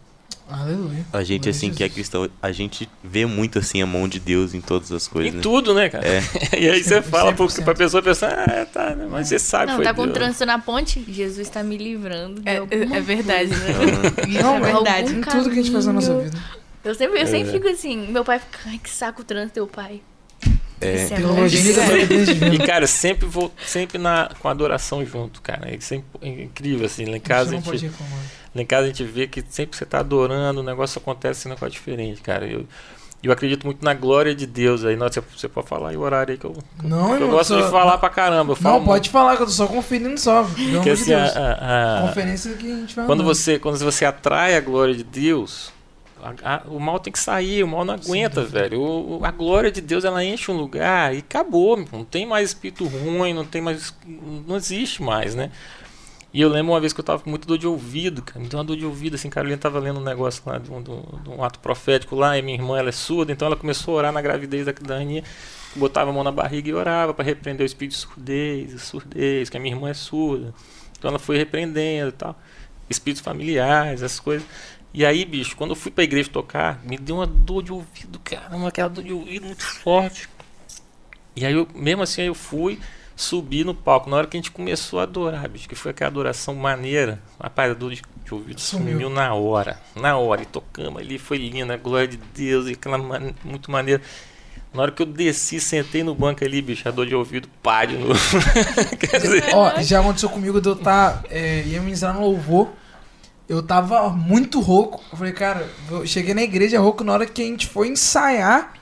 [0.49, 1.05] Aleluia.
[1.13, 4.21] A gente, Glória assim, que é cristão, a gente vê muito, assim, a mão de
[4.21, 5.43] Deus em todas as coisas, em né?
[5.43, 6.07] tudo, né, cara?
[6.07, 6.23] É.
[6.59, 7.65] e aí você fala pro, 100%.
[7.65, 10.15] pra pessoa, a pessoa, ah, tá, né, mas você sabe, Não, foi tá com Deus.
[10.15, 11.05] trânsito na ponte?
[11.09, 12.43] Jesus tá me livrando.
[12.45, 14.41] É, é verdade, né?
[14.41, 15.15] Não, é mas verdade.
[15.15, 16.39] Em tudo que a gente faz na nossa vida.
[16.85, 17.53] Eu sempre, eu sempre É.
[17.53, 20.01] fico assim, meu pai fica, ai que saco o trânsito, teu pai.
[20.81, 20.95] É.
[20.95, 25.75] É de E, cara, sempre vou, sempre na, com a adoração junto, cara.
[25.75, 27.05] Isso é imp- é incrível, assim.
[27.07, 27.87] Lá em casa, a gente,
[28.55, 31.51] lá em casa a gente vê que sempre você tá adorando, o negócio acontece um
[31.51, 32.47] negócio diferente, cara.
[32.47, 32.67] Eu,
[33.23, 34.95] eu acredito muito na glória de Deus aí.
[34.97, 37.55] Nossa, você, você pode falar aí o horário aí que eu, Não, que eu gosto
[37.55, 38.53] só- de falar pra caramba.
[38.53, 40.45] Eu falo Não, pode falar, que eu tô só conferindo só.
[40.45, 41.37] Pelo muito, amor Porque de assim, a- Deus.
[41.37, 43.35] a- a- Conferência que a gente vai quando andando.
[43.35, 45.75] você quando você atrai a glória de Deus
[46.43, 48.81] a- a- o mal tem que sair, o mal não aguenta, velho.
[48.81, 51.77] O- a glória de Deus ela enche um lugar e acabou.
[51.93, 53.95] Não tem mais espírito ruim, não tem mais.
[54.47, 55.51] Não existe mais, né?
[56.35, 58.41] E eu lembro uma vez que eu tava com muita dor de ouvido, cara.
[58.41, 60.83] Me deu uma dor de ouvido, assim, Carolina tava lendo um negócio lá, de um,
[60.83, 63.57] de um- de um ato profético lá, e minha irmã, ela é surda, então ela
[63.57, 65.25] começou a orar na gravidez da, da Aninha,
[65.75, 69.57] botava a mão na barriga e orava para repreender o espírito de surdez, surdez, que
[69.57, 70.53] a minha irmã é surda.
[70.99, 72.39] Então ela foi repreendendo e tal.
[72.91, 74.47] Espíritos familiares, essas coisas.
[74.95, 78.19] E aí, bicho, quando eu fui pra igreja tocar, me deu uma dor de ouvido,
[78.25, 80.29] caramba, aquela dor de ouvido muito forte.
[81.35, 82.79] E aí, eu, mesmo assim, eu fui,
[83.15, 84.09] subi no palco.
[84.09, 87.71] Na hora que a gente começou a adorar, bicho, que foi aquela adoração maneira, rapaz,
[87.71, 88.93] a dor de, de ouvido Sumiu.
[88.95, 89.11] sumiu.
[89.11, 89.79] na hora.
[89.95, 90.41] Na hora.
[90.43, 94.01] E tocamos ali, foi lindo, a glória de Deus, e aquela man- muito maneira.
[94.73, 97.85] Na hora que eu desci, sentei no banco ali, bicho, a dor de ouvido, pá,
[97.85, 98.19] de novo.
[98.99, 101.23] Quer dizer, Ó, já aconteceu comigo de eu estar.
[101.29, 102.71] é, ia ministrar no louvor.
[103.49, 105.01] Eu tava muito rouco.
[105.13, 108.73] Eu falei, cara, eu cheguei na igreja rouco na hora que a gente foi ensaiar.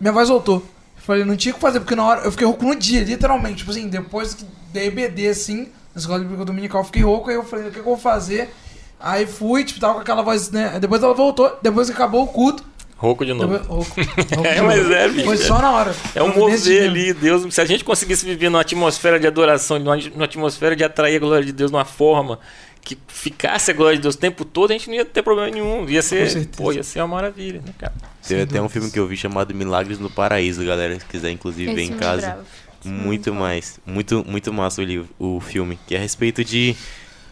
[0.00, 0.56] Minha voz voltou.
[0.96, 2.22] Eu falei, não tinha o que fazer, porque na hora.
[2.22, 3.58] Eu fiquei rouco no dia, literalmente.
[3.58, 7.30] Tipo assim, depois que dei EBD assim, na escola de bíblica dominical, eu fiquei rouco.
[7.30, 8.52] Aí eu falei, o que, eu vou fazer?
[8.98, 10.78] Aí fui, tipo, tava com aquela voz, né?
[10.80, 11.56] Depois ela voltou.
[11.62, 12.64] Depois que acabou o culto.
[12.96, 13.52] rouco de novo.
[13.52, 13.94] Depois, rouco,
[14.34, 14.94] rouco É, de mas novo.
[14.94, 15.24] é, bicho.
[15.26, 15.94] Foi só na hora.
[16.14, 17.54] É um mover ali, Deus.
[17.54, 21.20] Se a gente conseguisse viver numa atmosfera de adoração, numa, numa atmosfera de atrair a
[21.20, 22.40] glória de Deus de uma forma
[22.84, 25.50] que ficasse a glória de Deus o tempo todo, a gente não ia ter problema
[25.50, 25.88] nenhum.
[25.88, 27.92] Ia ser, pô, ia ser uma maravilha, né, cara?
[28.26, 30.98] Teve Sem até um filme que eu vi chamado Milagres no Paraíso, galera.
[30.98, 32.26] Se quiser, inclusive, ver em casa.
[32.26, 32.46] lembrava.
[32.84, 33.80] Muito mais.
[33.86, 35.78] Muito, muito massa o, livro, o filme.
[35.86, 36.76] Que é a respeito de.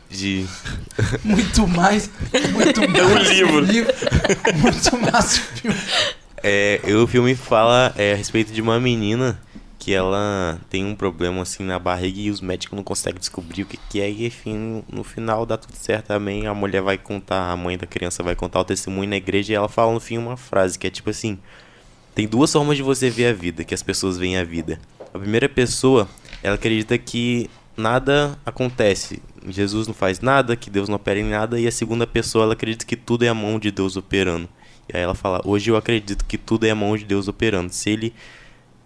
[0.09, 0.45] De.
[1.23, 2.11] Muito mais.
[2.53, 3.43] Muito mais.
[3.43, 3.95] um livro.
[4.57, 5.77] Muito mais o filme.
[6.43, 9.41] É, o filme fala é, a respeito de uma menina
[9.81, 13.67] que ela tem um problema assim na barriga e os médicos não conseguem descobrir o
[13.67, 14.11] que, que é.
[14.11, 16.47] E enfim, no final dá tudo certo também.
[16.47, 19.57] A mulher vai contar, a mãe da criança vai contar o testemunho na igreja e
[19.57, 21.39] ela fala no fim uma frase que é tipo assim:
[22.15, 24.79] Tem duas formas de você ver a vida, que as pessoas veem a vida.
[25.15, 26.07] A primeira pessoa,
[26.43, 29.23] ela acredita que nada acontece.
[29.49, 31.59] Jesus não faz nada, que Deus não opera em nada.
[31.59, 34.47] E a segunda pessoa, ela acredita que tudo é a mão de Deus operando.
[34.93, 37.73] E aí ela fala: Hoje eu acredito que tudo é a mão de Deus operando.
[37.73, 38.13] Se ele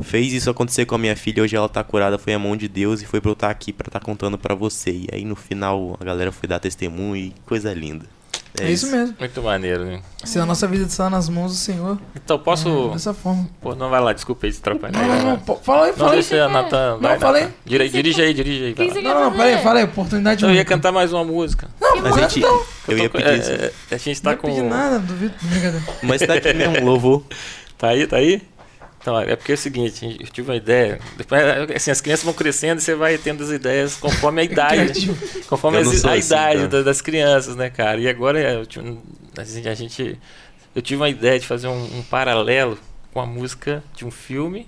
[0.02, 2.68] fez isso acontecer com a minha filha, hoje ela tá curada, foi a mão de
[2.68, 4.90] Deus e foi pra eu estar aqui pra estar contando pra você.
[4.90, 8.06] E aí no final a galera foi dar testemunho e coisa linda.
[8.60, 9.16] É, isso mesmo.
[9.18, 10.00] Muito maneiro, né?
[10.22, 12.88] Se a nossa vida está nas mãos do Senhor, Então, posso.
[12.90, 13.48] é dessa forma.
[13.60, 14.92] Pô, não vai lá, desculpa aí te atrapalhar.
[14.96, 15.56] Não, não, não.
[15.56, 16.20] Fala aí, Não, fala aí.
[16.20, 16.98] deixa a Natan.
[17.00, 17.42] Vai, falei.
[17.42, 17.54] Natan.
[17.66, 18.74] Dire- Dirige aí, dirige aí.
[18.74, 19.84] que Não, quer não, pera aí, fala aí.
[19.84, 21.68] Oportunidade Eu ia cantar mais uma música.
[22.00, 23.50] Mas a gente, eu Eu ia pedir é, isso.
[23.50, 24.48] é, a gente Não tá ia com.
[24.48, 25.34] pedir nada, duvido.
[26.04, 27.24] Mas tá aqui mesmo, louvor.
[27.76, 28.40] Tá aí, tá aí?
[29.04, 30.98] Então, é porque é o seguinte, eu tive uma ideia.
[31.18, 31.42] Depois,
[31.76, 35.10] assim, as crianças vão crescendo e você vai tendo as ideias conforme a idade.
[35.46, 36.66] Conforme as- a assim, idade tá?
[36.68, 38.00] da- das crianças, né, cara?
[38.00, 38.96] E agora eu tive-
[39.36, 40.18] a gente-.
[40.74, 42.78] Eu tive uma ideia de fazer um, um paralelo
[43.12, 44.66] com a música de um filme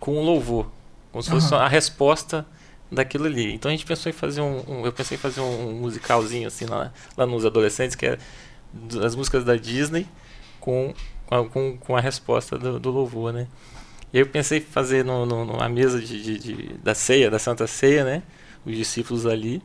[0.00, 0.66] com um louvor.
[1.12, 1.62] Como se fosse Aham.
[1.64, 2.44] a resposta
[2.90, 3.54] daquilo ali.
[3.54, 4.64] Então a gente pensou em fazer um.
[4.68, 8.18] um- eu pensei em fazer um musicalzinho assim lá, lá nos adolescentes, que é
[8.72, 10.04] das músicas da Disney
[10.58, 10.92] com,
[11.30, 13.46] com, a, com, com a resposta do, do louvor, né?
[14.12, 17.38] E eu pensei em fazer no, no, numa mesa de, de- de- da ceia, da
[17.38, 18.22] Santa Ceia, né?
[18.66, 19.62] Os discípulos ali.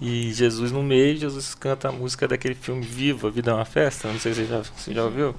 [0.00, 3.64] E Jesus no meio, Jesus canta a música daquele filme Viva, a Vida é uma
[3.64, 4.08] Festa.
[4.08, 5.34] Não sei se você já, você já ouviu.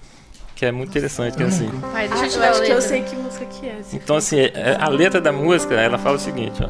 [0.56, 1.70] Que é muito interessante, que é assim.
[1.92, 3.82] Pai, deixa eu acho que eu sei que música que é.
[3.94, 6.68] Então, assim, é- a letra da música, ela fala o seguinte, ó.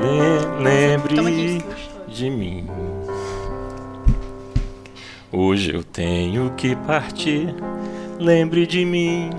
[0.00, 1.62] Le- lembre
[2.08, 2.66] de mim.
[5.32, 7.54] Hoje eu tenho que partir.
[8.18, 9.30] Lembre de mim.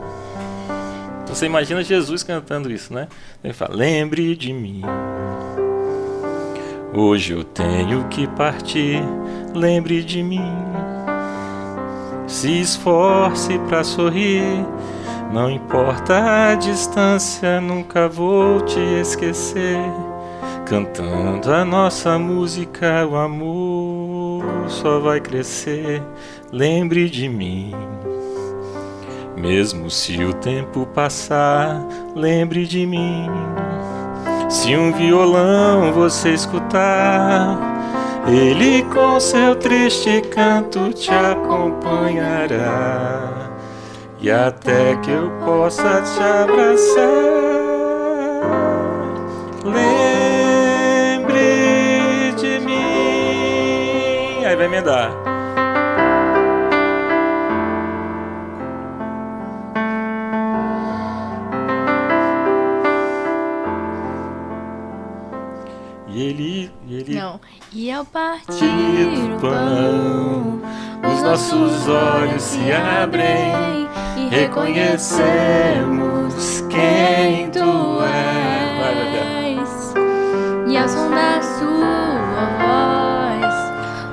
[1.28, 3.10] Você imagina Jesus cantando isso, né?
[3.44, 4.84] Ele fala: Lembre de mim.
[6.94, 9.04] Hoje eu tenho que partir.
[9.54, 10.50] Lembre de mim.
[12.26, 14.66] Se esforce para sorrir.
[15.34, 19.78] Não importa a distância, nunca vou te esquecer.
[20.66, 23.91] Cantando a nossa música, o amor
[24.68, 26.02] só vai crescer.
[26.52, 27.74] Lembre de mim.
[29.36, 31.84] Mesmo se o tempo passar,
[32.16, 33.30] lembre de mim.
[34.50, 37.58] Se um violão você escutar,
[38.28, 42.62] ele com seu triste canto te acompanhará.
[44.20, 47.41] E até que eu possa te abraçar,
[54.62, 55.12] vai emendar.
[66.08, 67.40] E ele, e ele Não.
[67.72, 70.62] E ao partir Tira o o pão,
[71.12, 73.88] os nossos olhos se abrem
[74.18, 79.94] e reconhecemos quem tu és.
[80.68, 81.41] E ao som da sua voz,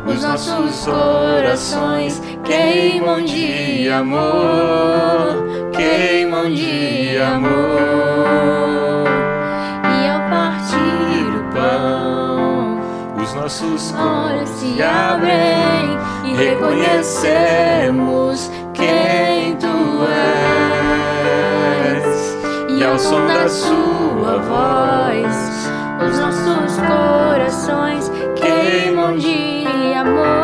[0.09, 9.05] os nossos corações queimam de amor, queimam de amor.
[9.85, 12.81] E ao partir o pão,
[13.23, 20.07] Os nossos olhos se abrem e reconhecemos quem tu
[21.85, 22.39] és.
[22.79, 25.71] E ao som da sua voz,
[26.09, 29.48] os nossos corações queimam de
[30.09, 30.38] amor,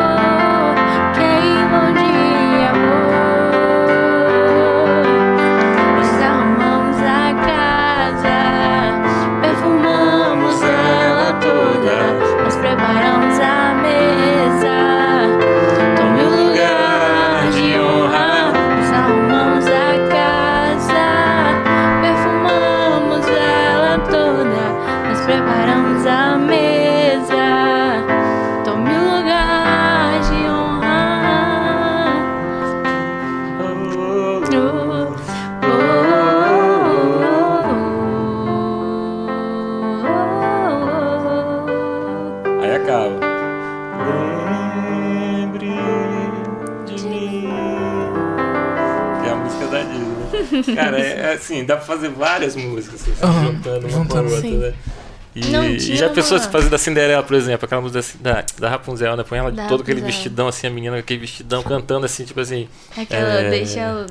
[50.74, 54.18] Cara, é, é assim, dá pra fazer várias músicas assim, Aham, juntando uma juntando, com
[54.18, 54.56] a outra, sim.
[54.58, 54.74] né?
[55.36, 58.68] E, Não, e já pensou se fazer da Cinderela, por exemplo, aquela música da, da,
[58.70, 59.24] Rapunzel, né?
[59.28, 60.16] Põe ela Da todo aquele Rapunzel.
[60.22, 62.68] vestidão, assim, a menina com aquele vestidão cantando assim, tipo assim.
[62.96, 63.50] Aquela, É.
[63.50, 64.06] deixa ela.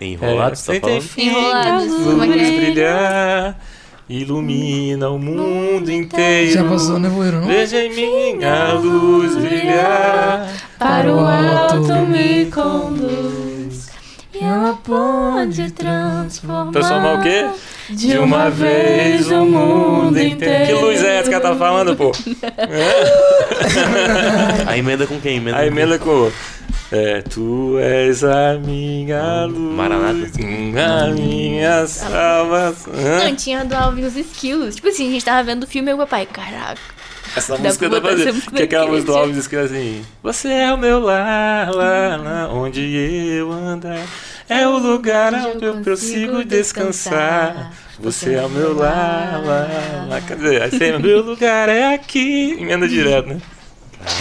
[0.00, 1.04] Enrolado, você tá falando?
[1.18, 2.56] Enrolados, Luz é é?
[2.60, 3.60] brilhar,
[4.08, 6.52] ilumina o mundo inteiro.
[6.54, 7.40] Já passou, né, Voeiro?
[7.40, 7.46] Não?
[7.46, 10.48] Veja em mim a luz brilhar.
[10.78, 13.41] Para o alto me conduz.
[14.52, 16.72] Ela pode transformar.
[16.72, 17.48] Transformar o quê?
[17.88, 20.66] De uma vez o mundo inteiro.
[20.66, 22.12] Que luz é essa que ela tá falando, pô?
[24.66, 25.38] A emenda com quem?
[25.38, 26.30] Emenda A emenda com.
[26.90, 29.74] É, tu és a minha luz.
[29.74, 30.28] Maranata.
[30.36, 32.92] A minha salvação.
[32.92, 34.74] Não, tinha do Alvin os esquilos.
[34.76, 36.78] Tipo assim, a gente tava vendo o filme e o papai, caraca.
[37.34, 38.34] Essa Dá música dá pra fazer.
[38.34, 40.04] Que é aquela música do que é assim.
[40.22, 44.06] Você é o meu lar, lá, lá, onde eu andar.
[44.60, 47.72] É o lugar onde eu consigo descansar.
[47.98, 50.20] Você é o meu lar, lá, lá.
[50.20, 52.56] Quer dizer, aí você, meu lugar é aqui.
[52.58, 53.40] Emenda direto, né?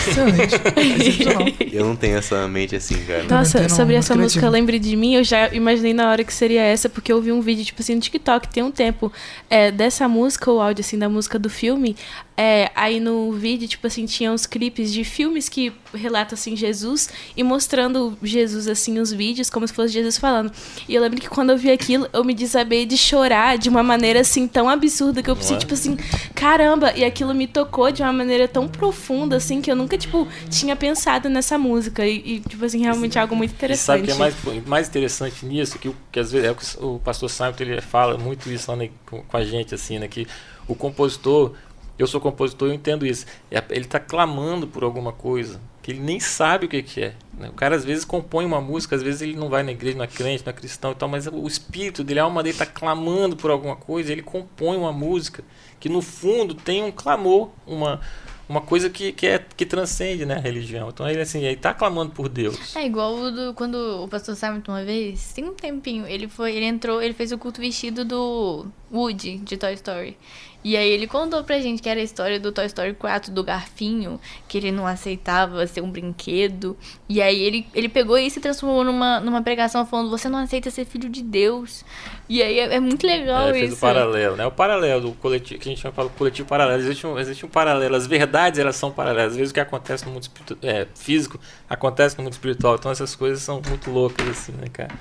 [0.08, 1.24] Excelente.
[1.74, 3.24] Eu não tenho essa mente assim, cara.
[3.24, 4.52] Nossa, sobre essa música criativo.
[4.52, 7.42] Lembre de Mim, eu já imaginei na hora que seria essa, porque eu vi um
[7.42, 9.12] vídeo, tipo assim, no TikTok, tem um tempo,
[9.50, 11.96] é, dessa música, o áudio, assim, da música do filme,
[12.38, 17.10] é, aí no vídeo, tipo assim, tinha uns clipes de filmes que relatam, assim, Jesus,
[17.36, 20.52] e mostrando Jesus, assim, os vídeos, como se fosse Jesus falando.
[20.88, 23.84] E eu lembro que quando eu vi aquilo, eu me desabei de chorar de uma
[23.84, 25.98] maneira, assim, tão absurda, que eu pensei, tipo assim,
[26.34, 30.28] caramba, e aquilo me tocou de uma maneira tão profunda, assim, que eu nunca, tipo,
[30.50, 32.06] tinha pensado nessa música.
[32.08, 34.04] E, e, tipo assim, realmente é algo muito E sabe interessante.
[34.04, 35.78] o que é mais, mais interessante nisso?
[35.78, 38.78] Que, que às vezes é o que o pastor Simon ele fala muito isso lá
[38.78, 40.08] né, com a gente, assim, né?
[40.08, 40.26] Que
[40.68, 41.54] o compositor,
[41.98, 43.26] eu sou compositor eu entendo isso.
[43.50, 47.14] É- Ele está clamando por alguma coisa que ele nem sabe o que, que é.
[47.34, 47.50] né?
[47.50, 50.04] O cara às vezes compõe uma música, às vezes ele não vai na igreja, não
[50.04, 52.66] é crente, não é cristão e tal, mas o espírito dele, a alma dele está
[52.66, 55.44] clamando por alguma coisa, ele compõe uma música
[55.80, 58.00] que no fundo tem um clamor, uma,
[58.48, 60.90] uma coisa que, que, é, que transcende né, a religião.
[60.90, 62.76] Então ele assim, ele está clamando por Deus.
[62.76, 66.56] É igual o do, quando o pastor Simon uma vez, tem um tempinho, ele foi,
[66.56, 70.16] ele entrou, ele fez o culto vestido do Woody de Toy Story.
[70.64, 73.44] E aí ele contou pra gente que era a história do Toy Story 4 do
[73.44, 76.78] garfinho, que ele não aceitava ser um brinquedo.
[77.10, 80.70] E aí ele, ele pegou isso e transformou numa, numa pregação falando: "Você não aceita
[80.70, 81.84] ser filho de Deus".
[82.30, 83.78] E aí é, é muito legal É, fez isso.
[83.78, 84.46] o paralelo, né?
[84.46, 86.80] O paralelo do coletivo, que a gente chama de coletivo paralelo.
[86.80, 87.96] Existe um, existe um paralelo.
[87.96, 89.32] As verdades, elas são paralelas.
[89.32, 90.28] Às vezes o que acontece no mundo
[90.62, 91.40] é, físico
[91.70, 92.76] acontece no mundo espiritual.
[92.76, 94.94] Então essas coisas são muito loucas, assim, né, cara?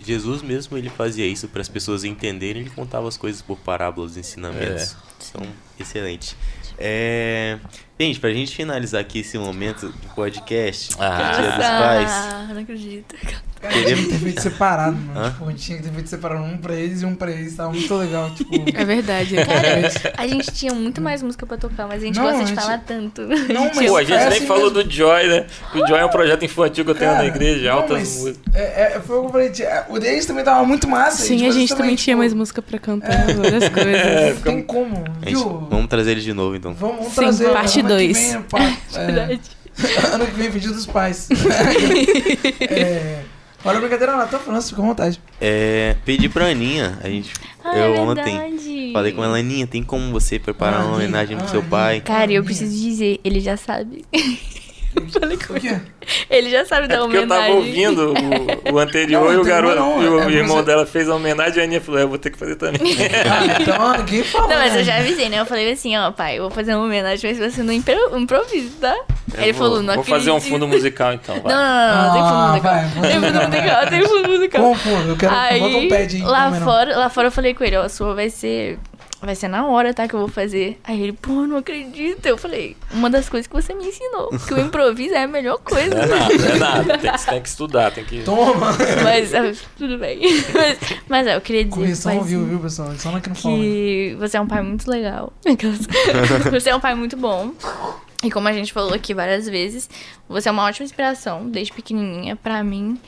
[0.00, 4.16] Jesus mesmo ele fazia isso para as pessoas entenderem, ele contava as coisas por parábolas,
[4.16, 4.96] ensinamentos.
[5.28, 5.42] Então,
[5.78, 6.36] excelente.
[6.78, 7.58] É...
[7.98, 11.32] Gente, pra gente finalizar aqui esse momento do podcast, Ah.
[11.32, 13.14] Dia dos Pais, Ah, não acredito.
[13.58, 15.18] Cara, a gente tinha que ter feito separado, mano.
[15.18, 15.30] Hã?
[15.30, 17.56] Tipo, a gente tinha que ter feito separado um pra eles e um pra eles.
[17.56, 18.50] Tava muito legal, tipo...
[18.74, 19.34] É verdade.
[19.42, 22.42] Cara, a gente tinha muito mais música pra tocar, mas a gente Não, gosta a
[22.42, 23.22] de gente- falar tanto.
[23.22, 24.84] Não, mas Pô, a gente é nem assim falou mesmo.
[24.84, 25.46] do Joy, né?
[25.72, 27.98] Que o Joy é um projeto infantil que eu tenho Cara, na igreja, não, altas
[28.18, 28.38] músicas.
[28.54, 29.48] É, é, foi o que eu falei.
[29.50, 31.22] tinha- O deles também tava muito massa.
[31.24, 34.34] Sim, a fazia gente também tinha tipo, mais música pra cantar, várias coisas.
[34.34, 35.66] Não tem como, a gente- viu?
[35.70, 36.74] vamos trazer ele de novo então.
[36.74, 37.52] Vamos, vamos Sim, trazer.
[37.52, 38.18] parte dois.
[38.18, 38.58] vem, pá,
[38.94, 39.40] é, Verdade.
[40.12, 41.28] ano que vem, vídeo dos pais.
[42.60, 43.22] é...
[43.64, 45.20] Olha a brincadeira, Natan França, fica à vontade.
[45.40, 47.32] É, pedi pra Aninha, a gente,
[47.64, 51.36] Ah, eu é ontem falei com ela, Aninha, tem como você preparar uma Aninha, homenagem
[51.36, 52.00] pro seu pai?
[52.00, 54.04] Cara, eu preciso dizer, ele já sabe.
[55.12, 55.78] Falei com quê?
[56.30, 57.46] Ele já sabe É da porque eu homenagem.
[57.46, 58.14] tava ouvindo
[58.70, 61.08] o, o anterior Não, e o garoto não, e o é irmão você- dela fez
[61.08, 62.80] a homenagem e a Aninha falou, "É, eu vou ter que fazer também.
[63.26, 64.48] Ah, então ninguém falou.
[64.48, 64.80] Não, mas né?
[64.80, 65.40] eu já avisei, né?
[65.40, 68.16] Eu falei assim, ó, pai, eu vou fazer uma homenagem, mas vai ser no impro-
[68.18, 68.92] improviso, tá?
[69.36, 70.52] Aí ele Eu vou- falou, não Vou fazer um acredito.
[70.54, 71.52] fundo musical então, Não, vai.
[71.54, 72.72] não, não, não, tem fundo Ah, musical.
[72.72, 73.10] vai, vai.
[73.10, 74.62] Tem fundo musical, tem fundo musical.
[74.62, 75.08] Como, pô?
[75.10, 76.22] Eu quero Aí, um pad aí.
[76.22, 76.60] lá é não?
[76.60, 78.78] fora, lá fora eu falei com ele, ó, a sua vai ser.
[79.20, 80.06] Vai ser na hora, tá?
[80.06, 80.78] Que eu vou fazer.
[80.84, 82.26] Aí ele, pô, não acredito.
[82.26, 84.28] Eu falei, uma das coisas que você me ensinou.
[84.46, 85.94] Que o improviso é a melhor coisa.
[85.94, 86.98] É nada, é nada.
[86.98, 88.22] Tem que, tem que estudar, tem que.
[88.22, 88.76] Toma!
[89.02, 90.20] Mas, ah, tudo bem.
[90.52, 91.76] Mas, mas é, eu queria dizer.
[91.76, 92.92] Correção ao vivo, viu, pessoal?
[92.98, 93.56] Só não que não fala.
[93.56, 95.32] Que você é um pai muito legal.
[96.50, 97.52] você é um pai muito bom.
[98.22, 99.88] E como a gente falou aqui várias vezes,
[100.28, 102.98] você é uma ótima inspiração, desde pequenininha, pra mim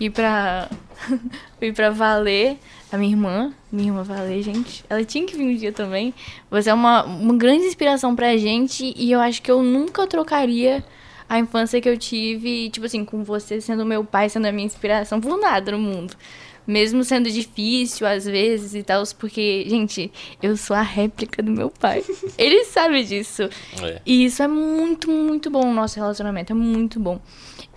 [0.00, 0.68] e pra.
[1.60, 2.56] e pra Valer,
[2.90, 3.52] a minha irmã.
[3.70, 4.84] Minha irmã Valer, gente.
[4.88, 6.14] Ela tinha que vir um dia também.
[6.50, 10.84] Você é uma, uma grande inspiração pra gente e eu acho que eu nunca trocaria
[11.28, 14.64] a infância que eu tive, tipo assim, com você sendo meu pai, sendo a minha
[14.64, 16.16] inspiração, por nada no mundo.
[16.68, 20.12] Mesmo sendo difícil às vezes e tal, porque, gente,
[20.42, 22.04] eu sou a réplica do meu pai.
[22.36, 23.44] Ele sabe disso.
[23.82, 24.02] É.
[24.04, 27.18] E isso é muito, muito bom o nosso relacionamento, é muito bom.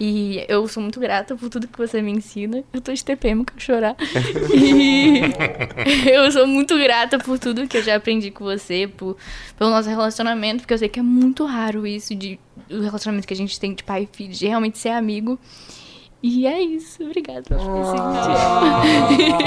[0.03, 2.63] E eu sou muito grata por tudo que você me ensina.
[2.73, 3.95] Eu tô de TPM que eu chorar.
[4.53, 5.21] E
[6.11, 9.15] eu sou muito grata por tudo que eu já aprendi com você, por,
[9.57, 12.39] pelo nosso relacionamento, porque eu sei que é muito raro isso de
[12.69, 15.39] o relacionamento que a gente tem de pai e filho, de realmente ser amigo.
[16.23, 17.43] E é isso, obrigada.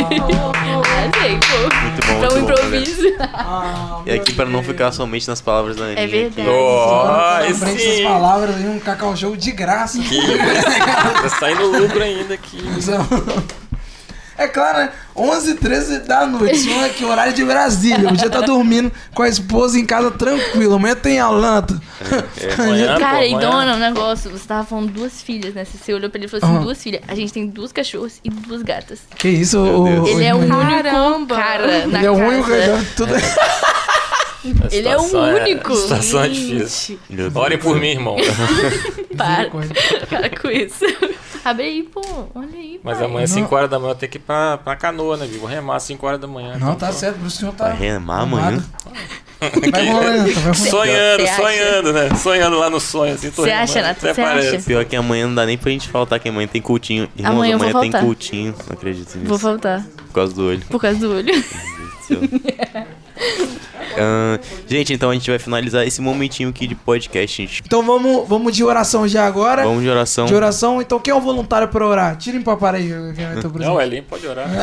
[0.05, 1.59] Arrasei, pô.
[1.83, 3.03] Muito bom, Pra um muito bom, improviso.
[3.21, 6.01] Ah, E aqui pra não ficar somente nas palavras da Aninha.
[6.01, 6.49] É verdade.
[6.49, 9.99] Na aí frente das palavras aí, um cacau show de graça.
[11.23, 12.59] Tá saindo lucro ainda aqui.
[14.37, 14.93] É claro, né?
[15.17, 16.57] 11 13 da noite.
[16.57, 18.09] Isso é que horário de Brasília.
[18.11, 20.75] O dia tá dormindo com a esposa em casa tranquilo.
[20.75, 21.41] Amanhã tem aula.
[21.41, 21.81] Nata.
[22.59, 24.31] Amanhã, Cara, pô, e dona, um negócio.
[24.31, 25.65] Você tava falando duas filhas, né?
[25.65, 26.65] Você olhou pra ele e falou assim: Aham.
[26.65, 27.03] duas filhas.
[27.07, 29.01] A gente tem duas cachorras e duas gatas.
[29.17, 31.37] Que isso, o, Ele é o único Caramba.
[31.37, 32.51] cara na Ele é o único.
[32.51, 33.15] ele- Tudo...
[33.15, 33.19] A
[34.71, 35.73] Ele é o situação único.
[35.73, 36.99] A situação é difícil.
[37.35, 38.17] Orem do por mim, irmão.
[39.17, 39.73] Para, Coisa.
[40.11, 40.85] para com isso.
[41.45, 42.01] Abre aí, pô.
[42.35, 43.07] Olha aí, Mas pai.
[43.07, 43.35] amanhã, Não.
[43.35, 45.29] 5 horas da manhã, eu tenho que ir pra, pra canoa, né?
[45.39, 46.51] Vou remar 5 horas da manhã.
[46.53, 47.19] Não, então tá tô certo.
[47.19, 47.69] Por isso que o senhor tá.
[47.69, 48.65] Vai remar amanhã?
[49.71, 50.55] Vai rolando, vai.
[50.55, 51.37] Sonhando, acha?
[51.37, 52.15] sonhando, né?
[52.17, 53.99] Sonhando lá no sonho, assim, tô Você acha, Nath?
[54.01, 54.59] Você acha?
[54.63, 57.09] Pior que amanhã não dá nem pra gente faltar que amanhã tem cultinho.
[57.15, 58.03] Irmãos, Amanhã amanhã tem faltar.
[58.03, 58.55] cultinho.
[58.67, 59.29] Não acredito nisso.
[59.29, 59.85] Vou voltar.
[60.07, 60.63] Por causa do olho.
[60.71, 61.35] Por causa do olho.
[64.67, 67.63] Gente, então a gente vai finalizar esse momentinho aqui de podcast, gente.
[67.65, 69.63] Então vamos, vamos de oração já agora.
[69.65, 70.27] Vamos de oração.
[70.27, 70.81] De oração.
[70.83, 72.17] Então quem é o voluntário pra orar?
[72.17, 72.93] Tirem pra parar aí.
[72.93, 73.13] o
[73.59, 74.47] Não, o Elinho pode orar.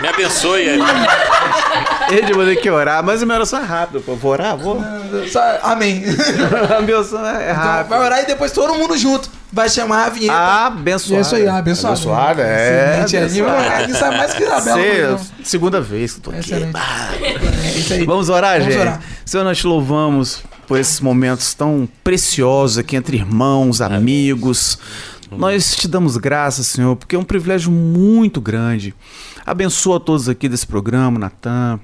[0.00, 0.86] Me abençoe, Elinho.
[2.10, 4.00] Ele vai ter que orar, mas a minha oração é rápida.
[4.00, 4.14] pô.
[4.14, 4.56] Vou orar?
[4.56, 4.80] Vou.
[5.30, 6.04] Só- Amém.
[6.76, 7.88] a minha oração é Então, rápida.
[7.96, 9.28] vai orar e depois todo mundo junto.
[9.52, 10.34] Vai chamar a vinheta.
[10.66, 11.16] Abençoada.
[11.18, 11.94] É isso aí, abençoado.
[11.94, 13.02] Abençoada, é.
[13.04, 13.40] Excelente.
[13.40, 13.82] abençoada.
[13.82, 15.18] Ele sabe mais que a Isabela.
[15.18, 16.40] Sei, segunda vez que eu tô aqui.
[16.40, 16.76] Excelente.
[16.76, 18.04] É isso aí.
[18.04, 18.80] Vamos orar, Vamos gente?
[18.80, 19.00] orar.
[19.24, 24.78] Senhor, nós te louvamos por esses momentos tão preciosos aqui entre irmãos, amigos.
[25.30, 28.94] Nós te damos graças, Senhor, porque é um privilégio muito grande.
[29.44, 31.80] Abençoa todos aqui desse programa, Natan,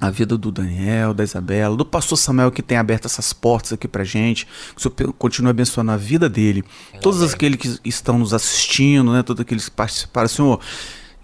[0.00, 3.86] a vida do Daniel, da Isabela, do pastor Samuel que tem aberto essas portas aqui
[3.86, 4.46] pra gente.
[4.74, 6.64] Que o Senhor continue abençoando a vida dele.
[7.02, 9.22] Todos aqueles que estão nos assistindo, né?
[9.22, 10.60] Todos aqueles que participaram, Senhor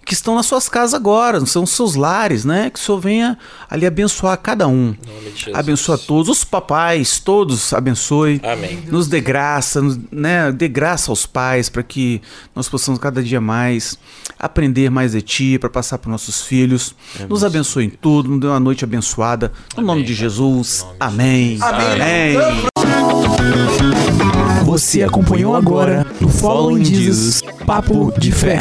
[0.07, 2.69] que estão nas suas casas agora, são os seus lares, né?
[2.69, 3.37] Que o Senhor venha
[3.69, 4.95] ali abençoar cada um.
[5.53, 8.39] Abençoa todos, os papais, todos abençoe.
[8.43, 8.81] Amém.
[8.87, 10.51] Nos dê graça, nos- né?
[10.51, 12.21] Dê graça aos pais para que
[12.55, 13.99] nós possamos cada dia mais
[14.39, 16.95] aprender mais de ti, para passar para nossos filhos.
[17.27, 19.51] Nos abençoe em tudo, nos dê uma noite abençoada.
[19.75, 20.85] No nome de Jesus.
[20.99, 21.57] Amém.
[21.61, 22.37] Amém.
[22.37, 23.76] Amém.
[24.77, 28.59] Você acompanhou agora no Following Jesus Papo de Fé.